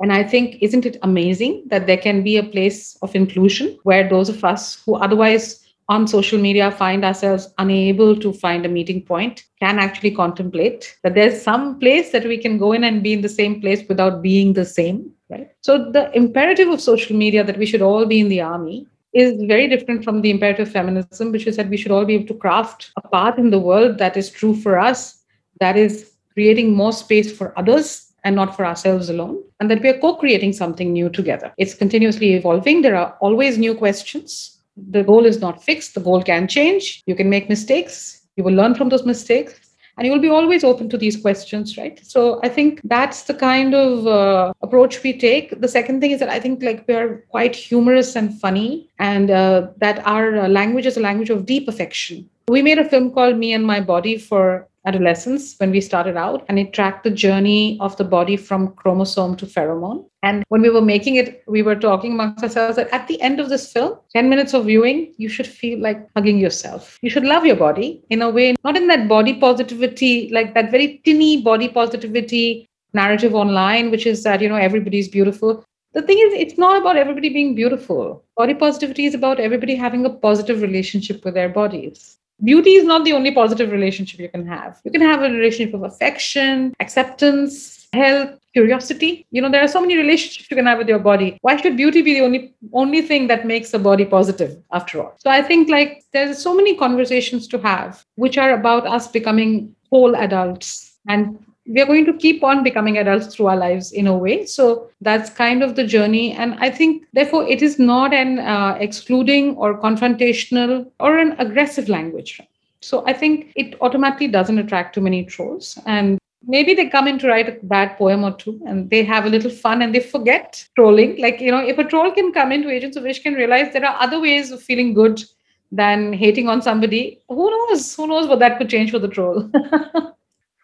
[0.00, 4.08] And I think, isn't it amazing that there can be a place of inclusion where
[4.08, 9.02] those of us who otherwise on social media find ourselves unable to find a meeting
[9.02, 13.12] point can actually contemplate that there's some place that we can go in and be
[13.12, 15.48] in the same place without being the same right?
[15.60, 19.40] So the imperative of social media that we should all be in the army is
[19.42, 22.26] very different from the imperative of feminism which is that we should all be able
[22.26, 25.22] to craft a path in the world that is true for us
[25.60, 29.88] that is creating more space for others and not for ourselves alone, and that we
[29.90, 31.52] are co creating something new together.
[31.58, 32.82] It's continuously evolving.
[32.82, 34.58] There are always new questions.
[34.76, 37.02] The goal is not fixed, the goal can change.
[37.06, 39.60] You can make mistakes, you will learn from those mistakes.
[39.96, 42.04] And you will be always open to these questions, right?
[42.04, 45.60] So I think that's the kind of uh, approach we take.
[45.60, 49.30] The second thing is that I think like we are quite humorous and funny, and
[49.30, 52.28] uh, that our uh, language is a language of deep affection.
[52.48, 56.44] We made a film called Me and My Body for adolescence when we started out
[56.48, 60.04] and it tracked the journey of the body from chromosome to pheromone.
[60.22, 63.40] And when we were making it we were talking amongst ourselves that at the end
[63.40, 66.98] of this film 10 minutes of viewing you should feel like hugging yourself.
[67.02, 70.70] You should love your body in a way not in that body positivity like that
[70.70, 75.64] very tinny body positivity narrative online which is that you know everybody's beautiful.
[75.94, 78.24] The thing is it's not about everybody being beautiful.
[78.36, 83.04] Body positivity is about everybody having a positive relationship with their bodies beauty is not
[83.04, 84.80] the only positive relationship you can have.
[84.84, 89.26] You can have a relationship of affection, acceptance, health, curiosity.
[89.30, 91.38] You know, there are so many relationships you can have with your body.
[91.42, 95.14] Why should beauty be the only only thing that makes a body positive after all?
[95.18, 99.74] So I think like there's so many conversations to have which are about us becoming
[99.90, 104.06] whole adults and we are going to keep on becoming adults through our lives in
[104.06, 104.44] a way.
[104.44, 106.32] So that's kind of the journey.
[106.32, 111.88] And i think therefore it is not an uh, excluding or confrontational or an aggressive
[111.88, 112.40] language.
[112.80, 115.78] So i think it automatically doesn't attract too many trolls.
[115.86, 119.24] And maybe they come in to write a bad poem or two and they have
[119.24, 121.18] a little fun and they forget trolling.
[121.20, 123.86] Like you know if a troll can come into agents of ishq and realize there
[123.86, 125.24] are other ways of feeling good
[125.72, 127.96] than hating on somebody who knows?
[127.96, 129.50] Who knows what that could change for the troll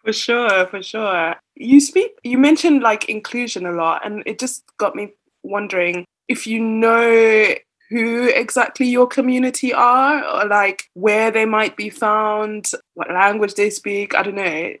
[0.03, 1.35] For sure, for sure.
[1.55, 6.47] You speak, you mentioned like inclusion a lot, and it just got me wondering if
[6.47, 7.53] you know
[7.89, 13.69] who exactly your community are, or like where they might be found, what language they
[13.69, 14.15] speak.
[14.15, 14.73] I don't know.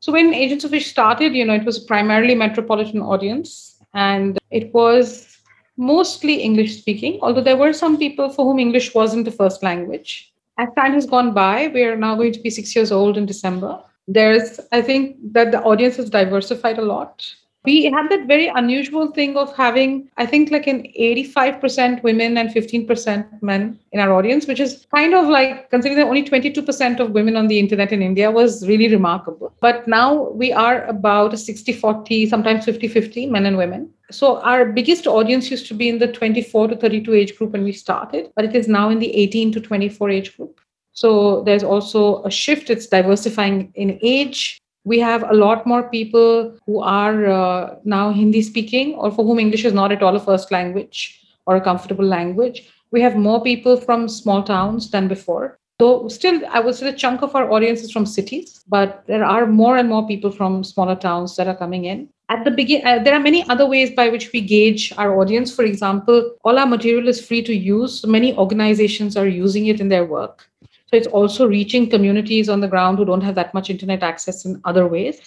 [0.00, 4.38] So when Agents of Ishq started, you know, it was a primarily metropolitan audience, and
[4.50, 5.36] it was
[5.76, 10.32] mostly English speaking, although there were some people for whom English wasn't the first language.
[10.58, 13.26] As time has gone by, we are now going to be six years old in
[13.26, 17.26] December there's i think that the audience has diversified a lot.
[17.64, 22.50] We had that very unusual thing of having i think like an 85% women and
[22.50, 27.10] 15% men in our audience which is kind of like considering that only 22% of
[27.10, 29.52] women on the internet in india was really remarkable.
[29.60, 33.90] But now we are about a 60 40 sometimes 50 50 men and women.
[34.12, 37.64] So our biggest audience used to be in the 24 to 32 age group when
[37.64, 40.60] we started but it is now in the 18 to 24 age group
[40.96, 44.58] so there's also a shift, it's diversifying in age.
[44.84, 49.38] We have a lot more people who are uh, now Hindi speaking or for whom
[49.38, 52.70] English is not at all a first language or a comfortable language.
[52.92, 55.58] We have more people from small towns than before.
[55.78, 59.24] Though still, I would say a chunk of our audience is from cities, but there
[59.24, 62.08] are more and more people from smaller towns that are coming in.
[62.30, 65.54] At the begin, uh, there are many other ways by which we gauge our audience.
[65.54, 68.04] For example, all our material is free to use.
[68.06, 70.48] Many organizations are using it in their work.
[70.86, 74.44] So it's also reaching communities on the ground who don't have that much internet access
[74.44, 75.20] in other ways.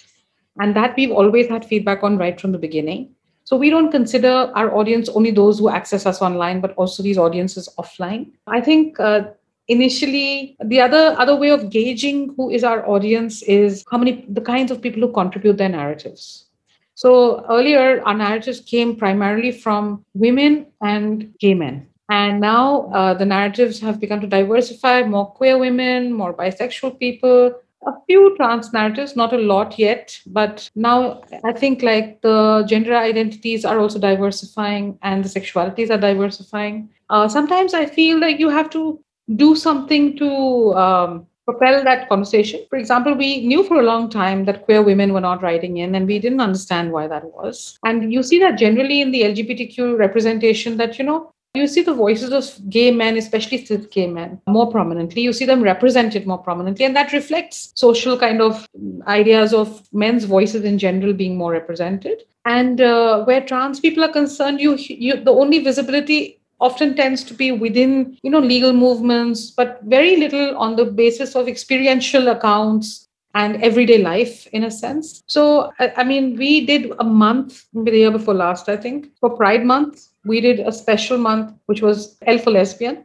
[0.58, 3.14] And that we've always had feedback on right from the beginning.
[3.44, 7.18] So we don't consider our audience only those who access us online, but also these
[7.18, 8.30] audiences offline.
[8.46, 9.24] I think uh,
[9.68, 14.40] initially the other other way of gauging who is our audience is how many the
[14.40, 16.46] kinds of people who contribute their narratives.
[16.94, 21.89] So earlier, our narratives came primarily from women and gay men.
[22.10, 27.54] And now uh, the narratives have begun to diversify more queer women, more bisexual people,
[27.86, 32.96] a few trans narratives, not a lot yet, but now I think like the gender
[32.96, 36.90] identities are also diversifying and the sexualities are diversifying.
[37.08, 39.00] Uh, sometimes I feel like you have to
[39.36, 42.60] do something to um, propel that conversation.
[42.68, 45.94] For example, we knew for a long time that queer women were not writing in,
[45.94, 47.78] and we didn't understand why that was.
[47.84, 51.94] And you see that generally in the LGBTQ representation that, you know, you see the
[51.94, 55.22] voices of gay men, especially cis gay men, more prominently.
[55.22, 58.68] You see them represented more prominently, and that reflects social kind of
[59.08, 62.22] ideas of men's voices in general being more represented.
[62.44, 67.34] And uh, where trans people are concerned, you, you the only visibility often tends to
[67.34, 73.08] be within you know legal movements, but very little on the basis of experiential accounts
[73.34, 75.22] and everyday life in a sense.
[75.26, 79.30] So, I, mean, we did a month maybe the year before last, I think, for
[79.30, 83.04] Pride Month we did a special month which was L for lesbian,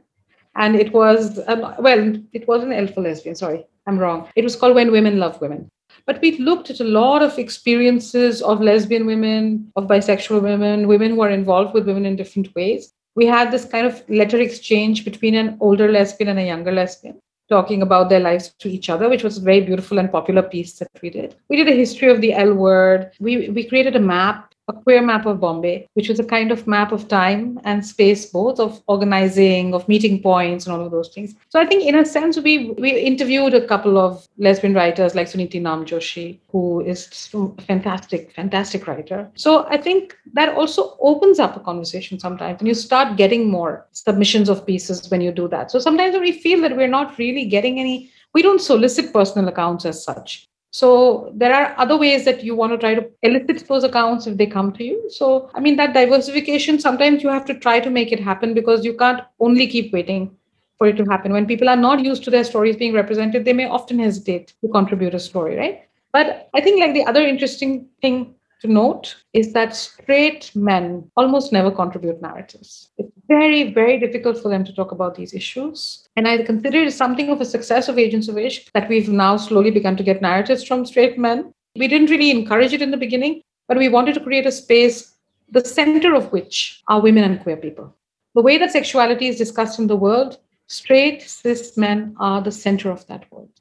[0.56, 3.36] and it was um, well, it wasn't L for lesbian.
[3.36, 4.28] Sorry, I'm wrong.
[4.36, 5.70] It was called When Women Love Women.
[6.06, 11.12] But we looked at a lot of experiences of lesbian women, of bisexual women, women
[11.12, 12.94] who are involved with women in different ways.
[13.16, 17.20] We had this kind of letter exchange between an older lesbian and a younger lesbian
[17.50, 20.80] talking about their lives to each other, which was a very beautiful and popular piece
[20.80, 21.36] that we did.
[21.48, 23.12] We did a history of the L word.
[23.20, 26.66] We, we created a map a queer map of Bombay, which was a kind of
[26.68, 31.10] map of time and space, both of organizing, of meeting points, and all of those
[31.10, 31.36] things.
[31.50, 35.28] So I think, in a sense, we we interviewed a couple of lesbian writers like
[35.28, 39.30] Suniti Namjoshi, who is a fantastic, fantastic writer.
[39.36, 43.86] So I think that also opens up a conversation sometimes, and you start getting more
[43.92, 45.72] submissions of pieces when you do that.
[45.72, 49.86] So sometimes we feel that we're not really getting any we don't solicit personal accounts
[49.86, 50.50] as such.
[50.76, 54.36] So there are other ways that you want to try to elicit those accounts if
[54.36, 55.10] they come to you.
[55.10, 58.84] So I mean that diversification sometimes you have to try to make it happen because
[58.84, 60.36] you can't only keep waiting
[60.78, 61.32] for it to happen.
[61.32, 64.68] When people are not used to their stories being represented, they may often hesitate to
[64.68, 65.88] contribute a story, right?
[66.12, 68.35] But I think like the other interesting thing
[68.66, 72.90] to note is that straight men almost never contribute narratives.
[72.98, 76.08] It's very, very difficult for them to talk about these issues.
[76.16, 79.38] And I consider it something of a success of Agents of Ishq that we've now
[79.38, 81.54] slowly begun to get narratives from straight men.
[81.76, 85.14] We didn't really encourage it in the beginning, but we wanted to create a space,
[85.50, 87.96] the center of which are women and queer people.
[88.34, 92.90] The way that sexuality is discussed in the world, straight cis men are the center
[92.90, 93.52] of that world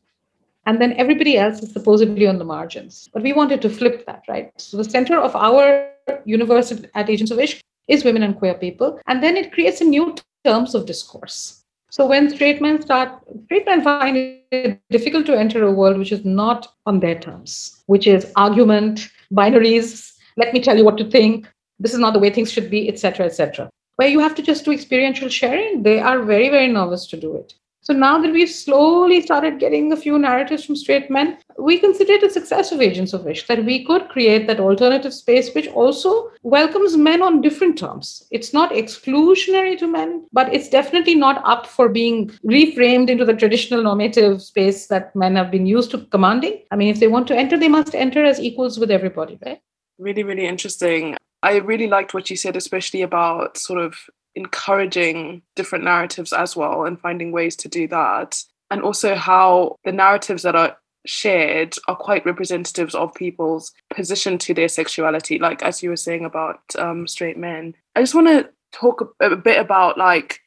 [0.67, 3.09] and then everybody else is supposedly on the margins.
[3.13, 4.51] But we wanted to flip that, right?
[4.57, 5.91] So the center of our
[6.25, 9.85] universe at Agents of Ishq is women and queer people, and then it creates a
[9.85, 11.63] new terms of discourse.
[11.91, 14.17] So when straight men start, straight men find
[14.51, 19.09] it difficult to enter a world which is not on their terms, which is argument,
[19.33, 20.13] binaries.
[20.37, 21.47] Let me tell you what to think.
[21.79, 23.71] This is not the way things should be, etc., etc.
[23.97, 27.37] Where you have to just do experiential sharing, they are very, very nervous to do
[27.37, 27.55] it.
[27.85, 32.15] So now that we've slowly started getting a few narratives from straight men, we consider
[32.15, 35.69] it a success of Agents of Ishq that we could create that alternative space which
[35.69, 38.27] also welcomes men on different terms.
[38.31, 43.35] It's not exclusionary to men, but it's definitely not up for being reframed into the
[43.35, 46.63] traditional normative space that men have been used to commanding.
[46.71, 49.61] I mean, if they want to enter, they must enter as equals with everybody, right?
[49.99, 51.19] Really, really interesting.
[51.43, 53.95] I really liked what you said, especially about sort of
[54.37, 58.43] encouraging different narratives as well and finding ways to do that.
[58.71, 60.77] And also how the narratives that are
[61.07, 66.25] shared are quite representatives of people's position to their sexuality, like as you were saying
[66.25, 67.75] about um, straight men.
[67.95, 70.41] I just want to talk a, a bit about like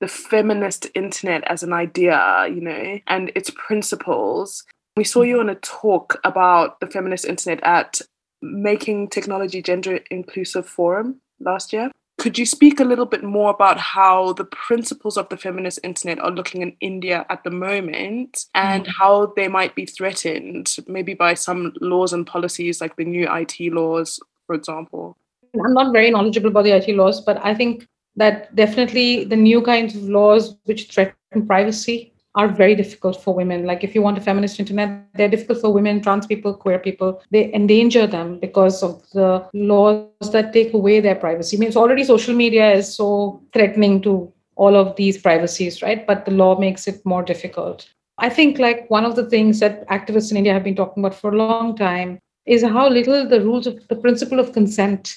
[0.00, 4.64] the feminist internet as an idea, you know, and its principles.
[4.96, 8.00] We saw you on a talk about the feminist internet at
[8.40, 11.90] Making Technology Gender Inclusive Forum last year.
[12.18, 16.18] Could you speak a little bit more about how the principles of the feminist internet
[16.18, 18.92] are looking in India at the moment and mm.
[18.98, 23.72] how they might be threatened, maybe by some laws and policies like the new IT
[23.72, 25.16] laws, for example?
[25.64, 29.62] I'm not very knowledgeable about the IT laws, but I think that definitely the new
[29.62, 33.66] kinds of laws which threaten privacy are very difficult for women.
[33.66, 37.20] Like if you want a feminist internet, they're difficult for women, trans people, queer people.
[37.32, 41.56] They endanger them because of the laws that take away their privacy.
[41.56, 46.06] I mean, it's already social media is so threatening to all of these privacies, right?
[46.06, 47.88] But the law makes it more difficult.
[48.18, 51.18] I think like one of the things that activists in India have been talking about
[51.18, 55.16] for a long time is how little the rules of the principle of consent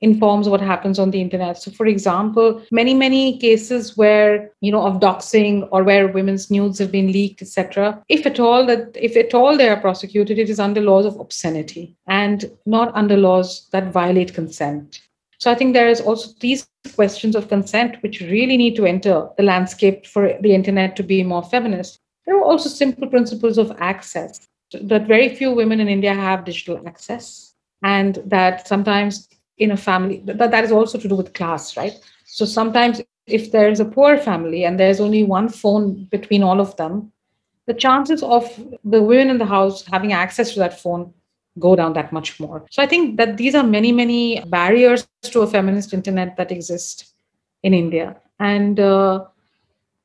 [0.00, 1.58] informs what happens on the internet.
[1.58, 6.78] So for example many many cases where you know of doxing or where women's nudes
[6.78, 10.50] have been leaked etc if at all that if at all they are prosecuted it
[10.50, 15.00] is under laws of obscenity and not under laws that violate consent.
[15.38, 19.28] So i think there is also these questions of consent which really need to enter
[19.36, 22.00] the landscape for the internet to be more feminist.
[22.26, 26.86] There are also simple principles of access that very few women in india have digital
[26.86, 29.28] access and that sometimes
[29.58, 31.94] in a family that, that is also to do with class right?
[32.24, 36.76] So sometimes if there's a poor family and there's only one phone between all of
[36.76, 37.12] them
[37.66, 38.44] the chances of
[38.84, 41.12] the women in the house having access to that phone
[41.58, 42.64] go down that much more.
[42.70, 47.14] So i think that these are many many barriers to a feminist internet that exist
[47.62, 48.16] in india.
[48.38, 49.24] And uh,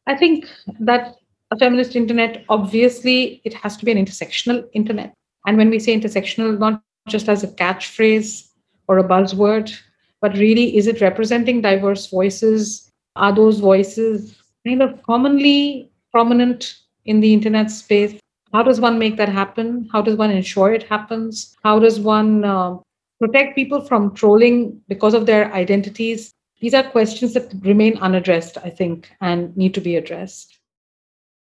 [0.07, 0.47] i think
[0.79, 1.15] that
[1.51, 5.13] a feminist internet obviously it has to be an intersectional internet.
[5.45, 8.49] And when we say intersectional not just as a catchphrase
[8.87, 9.75] or a buzzword,
[10.21, 12.89] but really, is it representing diverse voices?
[13.15, 18.19] Are those voices kind of commonly prominent in the internet space?
[18.53, 19.89] How does one make that happen?
[19.91, 21.55] How does one ensure it happens?
[21.63, 22.77] How does one uh,
[23.19, 26.31] protect people from trolling because of their identities?
[26.61, 30.57] These are questions that remain unaddressed, I think, and need to be addressed.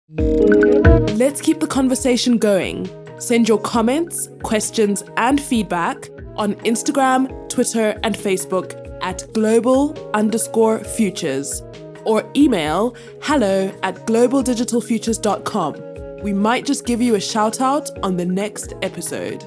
[0.09, 2.87] Let's keep the conversation going.
[3.19, 11.61] Send your comments, questions, and feedback on Instagram, Twitter, and Facebook at global underscore futures
[12.05, 16.23] or email hello at globaldigitalfutures.com.
[16.23, 19.43] We might just give you a shout out on the next episode.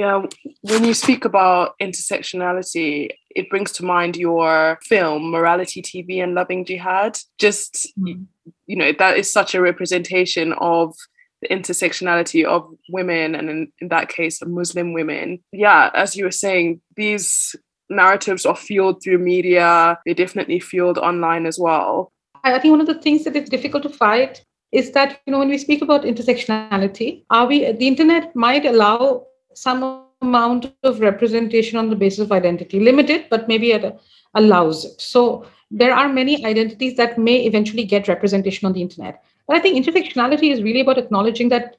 [0.00, 0.22] Yeah,
[0.62, 6.64] when you speak about intersectionality, it brings to mind your film Morality TV and Loving
[6.64, 7.18] Jihad.
[7.38, 8.24] Just mm.
[8.66, 10.94] you know, that is such a representation of
[11.42, 15.38] the intersectionality of women and in, in that case of Muslim women.
[15.52, 17.54] Yeah, as you were saying, these
[17.90, 22.10] narratives are fueled through media, they're definitely fueled online as well.
[22.42, 25.40] I think one of the things that is difficult to fight is that you know
[25.40, 31.78] when we speak about intersectionality, are we the internet might allow some amount of representation
[31.78, 33.92] on the basis of identity, limited, but maybe it uh,
[34.34, 35.00] allows it.
[35.00, 39.22] So there are many identities that may eventually get representation on the internet.
[39.46, 41.76] But I think intersectionality is really about acknowledging that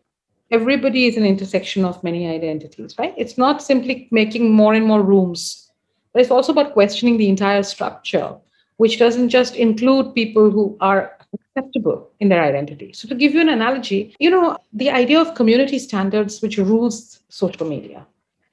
[0.49, 3.13] everybody is an intersection of many identities, right?
[3.17, 5.71] It's not simply making more and more rooms,
[6.13, 8.35] but it's also about questioning the entire structure,
[8.77, 11.17] which doesn't just include people who are
[11.55, 12.93] acceptable in their identity.
[12.93, 17.19] So, to give you an analogy, you know, the idea of community standards, which rules
[17.29, 18.05] social media,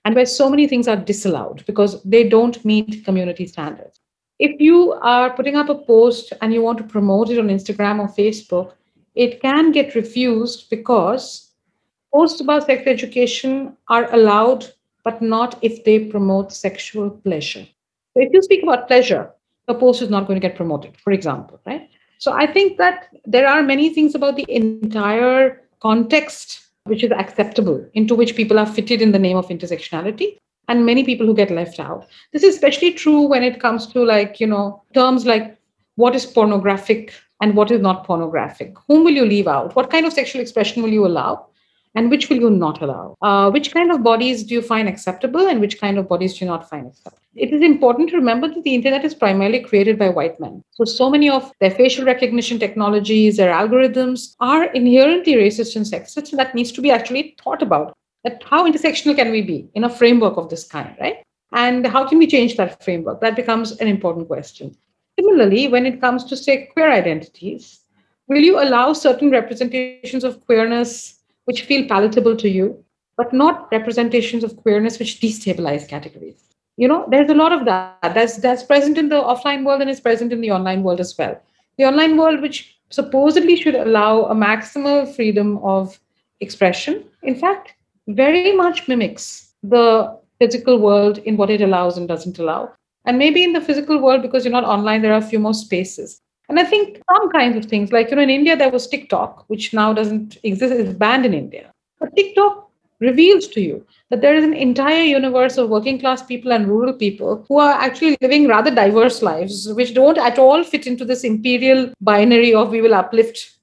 [0.05, 4.01] and where so many things are disallowed because they don't meet community standards.
[4.39, 7.99] If you are putting up a post and you want to promote it on Instagram
[7.99, 8.73] or Facebook,
[9.15, 11.51] it can get refused because
[12.15, 14.67] posts about sex education are allowed,
[15.03, 17.67] but not if they promote sexual pleasure.
[18.15, 19.31] So if you speak about pleasure,
[19.67, 21.89] the post is not going to get promoted, for example, right?
[22.19, 27.85] So I think that there are many things about the entire context which is acceptable,
[27.95, 30.39] into which people are fitted in the name of intersectionality.
[30.69, 32.07] and many people who get left out.
[32.33, 35.57] This is especially true when it comes to like, you know, terms like
[35.97, 38.75] what is pornographic and what is not pornographic.
[38.87, 39.75] Whom will you leave out?
[39.75, 41.48] What kind of sexual expression will you allow?
[41.95, 43.17] And which will you not allow?
[43.23, 46.45] Uh, which kind of bodies do you find acceptable and which kind of bodies do
[46.45, 47.19] you not find acceptable?
[47.35, 50.63] It is important to remember that the internet is primarily created by white men.
[50.73, 56.31] So, so many of their facial recognition technologies, their algorithms are inherently racist and sexist.
[56.31, 59.85] And that needs to be actually thought about that how intersectional can we be in
[59.85, 61.19] a framework of this kind, right?
[61.53, 63.21] And how can we change that framework?
[63.21, 64.77] That becomes an important question.
[65.19, 67.81] Similarly, when it comes to, say, queer identities,
[68.27, 71.18] will you allow certain representations of queerness
[71.49, 72.85] which feel palatable to you,
[73.17, 76.45] but not representations of queerness which destabilize categories?
[76.77, 78.13] You know, there's a lot of that.
[78.15, 81.17] That's that's present in the offline world and is present in the online world as
[81.17, 81.41] well.
[81.79, 85.99] The online world, which supposedly should allow a maximal freedom of
[86.41, 87.75] expression, in fact,
[88.09, 92.73] very much mimics the physical world in what it allows and doesn't allow.
[93.07, 95.55] And maybe in the physical world, because you're not online, there are a few more
[95.55, 96.21] spaces.
[96.49, 99.45] And I think some kinds of things, like you know, in India there was TikTok,
[99.49, 101.73] which now doesn't exist, it's banned in India.
[102.01, 102.71] But TikTok
[103.01, 106.93] reveals to you that there is an entire universe of working class people and rural
[106.93, 111.23] people who are actually living rather diverse lives, which don't at all fit into this
[111.23, 113.59] imperial binary of we will uplift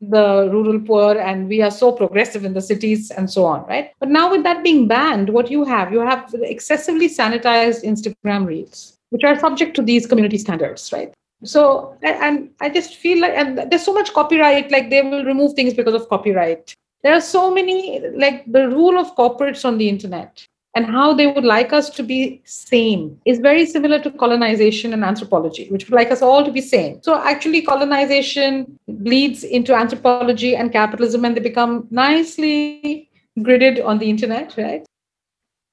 [0.00, 3.90] the rural poor and we are so progressive in the cities and so on right
[4.00, 8.96] but now with that being banned what you have you have excessively sanitized instagram reels
[9.10, 11.12] which are subject to these community standards right
[11.42, 15.54] so and i just feel like and there's so much copyright like they will remove
[15.54, 19.88] things because of copyright there are so many like the rule of corporates on the
[19.88, 24.92] internet and how they would like us to be same is very similar to colonization
[24.92, 27.02] and anthropology, which would like us all to be same.
[27.02, 33.10] So actually, colonization bleeds into anthropology and capitalism, and they become nicely
[33.40, 34.86] gridded on the internet, right?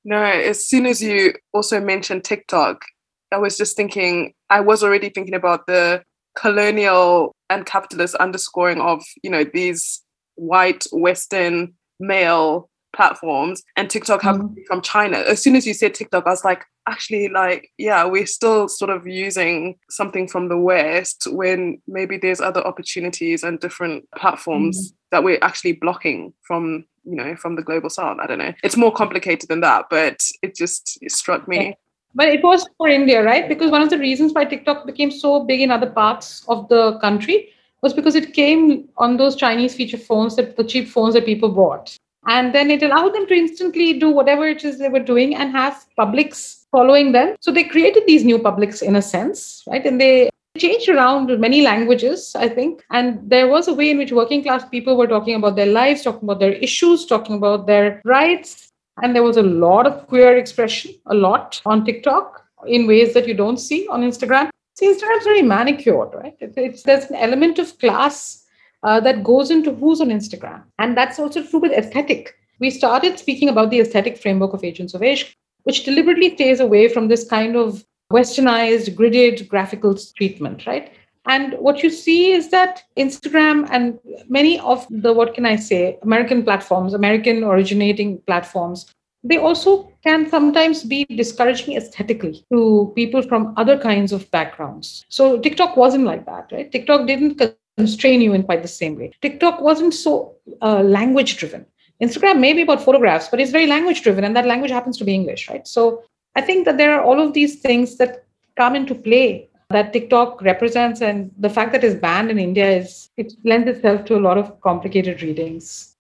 [0.03, 2.83] No, as soon as you also mentioned TikTok,
[3.31, 6.03] I was just thinking, I was already thinking about the
[6.35, 10.03] colonial and capitalist underscoring of, you know, these
[10.35, 14.55] white Western male platforms and TikTok have mm.
[14.67, 15.17] from China.
[15.17, 18.89] As soon as you said TikTok, I was like, actually, like, yeah, we're still sort
[18.89, 24.95] of using something from the West when maybe there's other opportunities and different platforms mm.
[25.11, 28.19] that we're actually blocking from, you know, from the global south.
[28.19, 28.53] I don't know.
[28.63, 31.75] It's more complicated than that, but it just it struck me.
[32.17, 33.47] But it was for India, right?
[33.47, 36.97] Because one of the reasons why TikTok became so big in other parts of the
[36.97, 37.49] country
[37.83, 41.49] was because it came on those Chinese feature phones that the cheap phones that people
[41.49, 41.95] bought.
[42.25, 45.51] And then it allowed them to instantly do whatever it is they were doing and
[45.51, 47.35] have publics following them.
[47.39, 49.85] So they created these new publics in a sense right?
[49.85, 52.83] And they changed around many languages i think.
[52.89, 56.01] And there was a way in which working class people were talking about their lives
[56.01, 58.66] talking about their issues talking about their rights
[59.03, 63.27] and there was a lot of queer expression a lot on tiktok in ways that
[63.27, 67.77] you don't see on instagram see instagram's very manicured right it's, there's an element of
[67.79, 68.47] class
[68.83, 70.63] uh, that goes into who's on Instagram.
[70.79, 72.35] And that's also true with aesthetic.
[72.59, 75.33] We started speaking about the aesthetic framework of Agents of Ishq,
[75.63, 80.91] which deliberately stays away from this kind of westernized, gridded graphical treatment, right?
[81.27, 83.99] And what you see is that Instagram and
[84.29, 88.85] many of the, what can I say, American platforms, American originating platforms,
[89.23, 95.05] they also can sometimes be discouraging aesthetically to people from other kinds of backgrounds.
[95.09, 96.71] So TikTok wasn't like that, right?
[96.71, 97.41] TikTok didn't
[97.77, 99.11] constrain you in quite the same way.
[99.21, 101.65] TikTok wasn't so uh, language driven.
[102.01, 105.03] Instagram may be about photographs, but it's very language driven, and that language happens to
[105.03, 105.67] be English, right?
[105.67, 106.03] So
[106.35, 108.23] I think that there are all of these things that
[108.55, 113.09] come into play that TikTok represents, and the fact that it's banned in India is
[113.17, 115.95] it lends itself to a lot of complicated readings.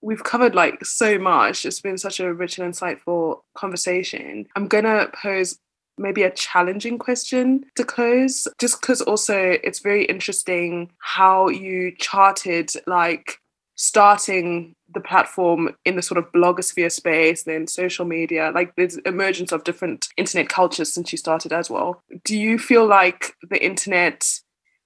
[0.00, 1.66] We've covered like so much.
[1.66, 4.46] It's been such a rich and insightful conversation.
[4.54, 5.58] I'm gonna pose
[5.98, 12.70] maybe a challenging question to close, just because also it's very interesting how you charted
[12.86, 13.40] like
[13.74, 19.52] starting the platform in the sort of blogosphere space, then social media, like there's emergence
[19.52, 22.02] of different internet cultures since you started as well.
[22.24, 24.40] Do you feel like the internet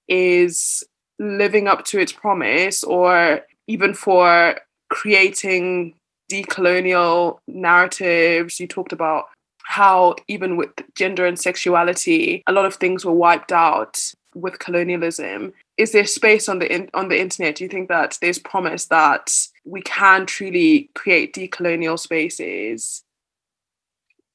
[0.09, 0.83] is
[1.19, 4.57] living up to its promise or even for
[4.91, 5.95] creating
[6.31, 8.59] decolonial narratives?
[8.59, 9.27] You talked about
[9.65, 15.53] how even with gender and sexuality, a lot of things were wiped out with colonialism.
[15.77, 17.57] Is there space on the in, on the internet?
[17.57, 19.33] Do you think that there's promise that
[19.65, 23.05] we can truly create decolonial spaces?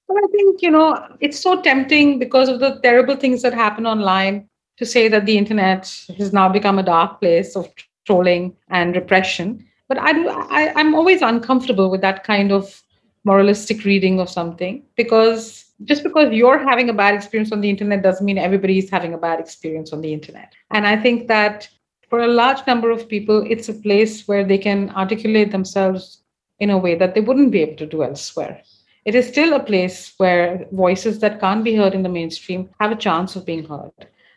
[0.08, 3.86] Well, I think you know it's so tempting because of the terrible things that happen
[3.86, 4.48] online
[4.78, 5.82] to say that the internet
[6.18, 7.68] has now become a dark place of
[8.06, 9.66] trolling and repression.
[9.90, 10.12] But I
[10.60, 12.82] I, I'm always uncomfortable with that kind of
[13.26, 18.02] moralistic reading of something because just because you're having a bad experience on the internet
[18.02, 20.54] doesn't mean everybody is having a bad experience on the internet.
[20.72, 21.68] And I think that
[22.10, 26.22] for a large number of people, it's a place where they can articulate themselves
[26.60, 28.62] in a way that they wouldn't be able to do elsewhere.
[29.06, 32.92] It is still a place where voices that can't be heard in the mainstream have
[32.92, 33.92] a chance of being heard.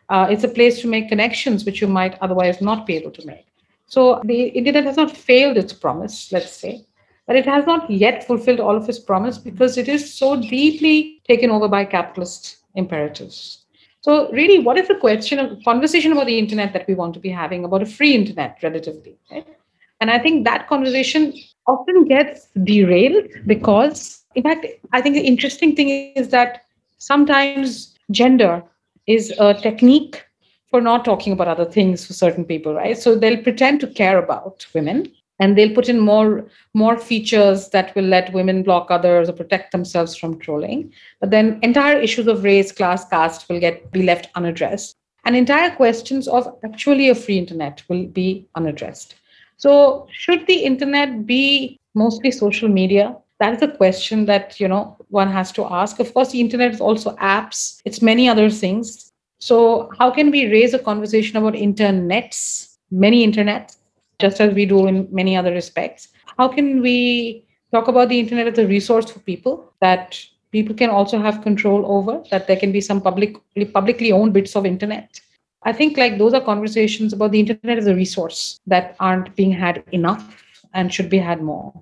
[0.09, 3.25] Uh, it's a place to make connections which you might otherwise not be able to
[3.25, 3.47] make.
[3.87, 6.85] So the internet has not failed its promise, let's say,
[7.27, 11.21] but it has not yet fulfilled all of its promise because it is so deeply
[11.27, 13.60] taken over by capitalist imperatives.
[14.01, 17.19] So, really, what is the question of conversation about the internet that we want to
[17.19, 19.15] be having about a free internet, relatively?
[19.31, 19.47] Right?
[19.99, 21.33] And I think that conversation
[21.67, 26.63] often gets derailed because, in fact, I think the interesting thing is that
[26.97, 28.63] sometimes gender
[29.05, 30.25] is a technique
[30.71, 32.97] for not talking about other things for certain people, right?
[32.97, 37.93] So they'll pretend to care about women and they'll put in more more features that
[37.95, 40.93] will let women block others or protect themselves from trolling.
[41.19, 44.95] But then entire issues of race class caste will get be left unaddressed.
[45.25, 49.15] And entire questions of actually a free internet will be unaddressed.
[49.57, 53.15] So should the internet be mostly social media?
[53.39, 55.99] That is a question that you know one has to ask.
[55.99, 57.81] Of course the internet is also apps.
[57.83, 59.11] It's many other things.
[59.39, 63.77] So how can we raise a conversation about internets many internets
[64.21, 66.09] just as we do in many other respects.
[66.37, 70.19] How can we talk about the internet as a resource for people that
[70.51, 73.35] people can also have control over, that there can be some public,
[73.73, 75.19] publicly owned bits of internet?
[75.63, 79.51] I think like those are conversations about the internet as a resource that aren't being
[79.51, 80.43] had enough
[80.73, 81.73] and should be had more.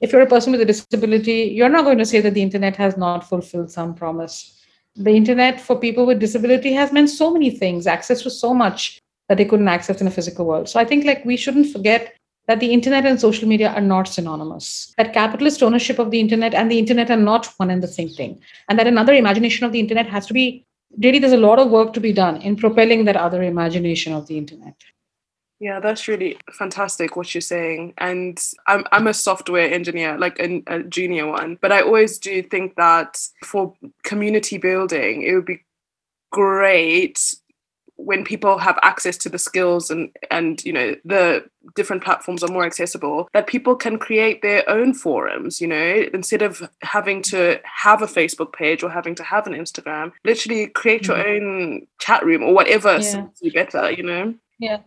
[0.00, 2.76] If you're a person with a disability, you're not going to say that the internet
[2.76, 4.58] has not fulfilled some promise.
[4.96, 9.00] The internet for people with disability has meant so many things, access to so much
[9.30, 10.68] that they couldn't access in a physical world.
[10.68, 12.16] So I think like we shouldn't forget
[12.48, 14.92] that the internet and social media are not synonymous.
[14.98, 18.08] That capitalist ownership of the internet and the internet are not one and the same
[18.08, 18.42] thing.
[18.68, 20.64] And that another imagination of the internet has to be
[20.98, 24.26] really there's a lot of work to be done in propelling that other imagination of
[24.26, 24.74] the internet.
[25.60, 27.94] Yeah, that's really fantastic what you're saying.
[27.98, 32.42] And I'm I'm a software engineer, like a, a junior one, but I always do
[32.42, 35.62] think that for community building, it would be
[36.32, 37.34] great
[38.04, 41.44] when people have access to the skills and and you know the
[41.76, 46.42] different platforms are more accessible that people can create their own forums you know instead
[46.42, 51.06] of having to have a facebook page or having to have an instagram literally create
[51.06, 51.36] your mm.
[51.36, 53.00] own chat room or whatever yeah.
[53.00, 54.78] suits you better you know yeah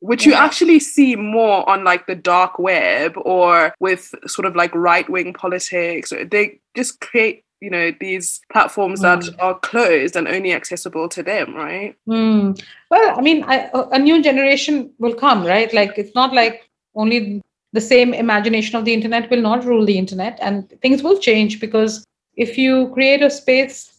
[0.00, 0.32] which yeah.
[0.32, 5.08] you actually see more on like the dark web or with sort of like right
[5.10, 6.12] wing politics.
[6.30, 9.02] They just create you know these platforms mm.
[9.02, 12.60] that are closed and only accessible to them right mm.
[12.90, 17.42] well i mean I, a new generation will come right like it's not like only
[17.72, 21.60] the same imagination of the internet will not rule the internet and things will change
[21.60, 22.04] because
[22.36, 23.98] if you create a space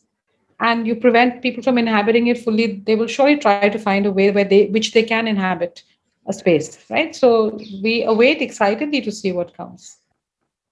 [0.61, 4.11] and you prevent people from inhabiting it fully they will surely try to find a
[4.11, 5.83] way where they which they can inhabit
[6.27, 9.97] a space right so we await excitedly to see what comes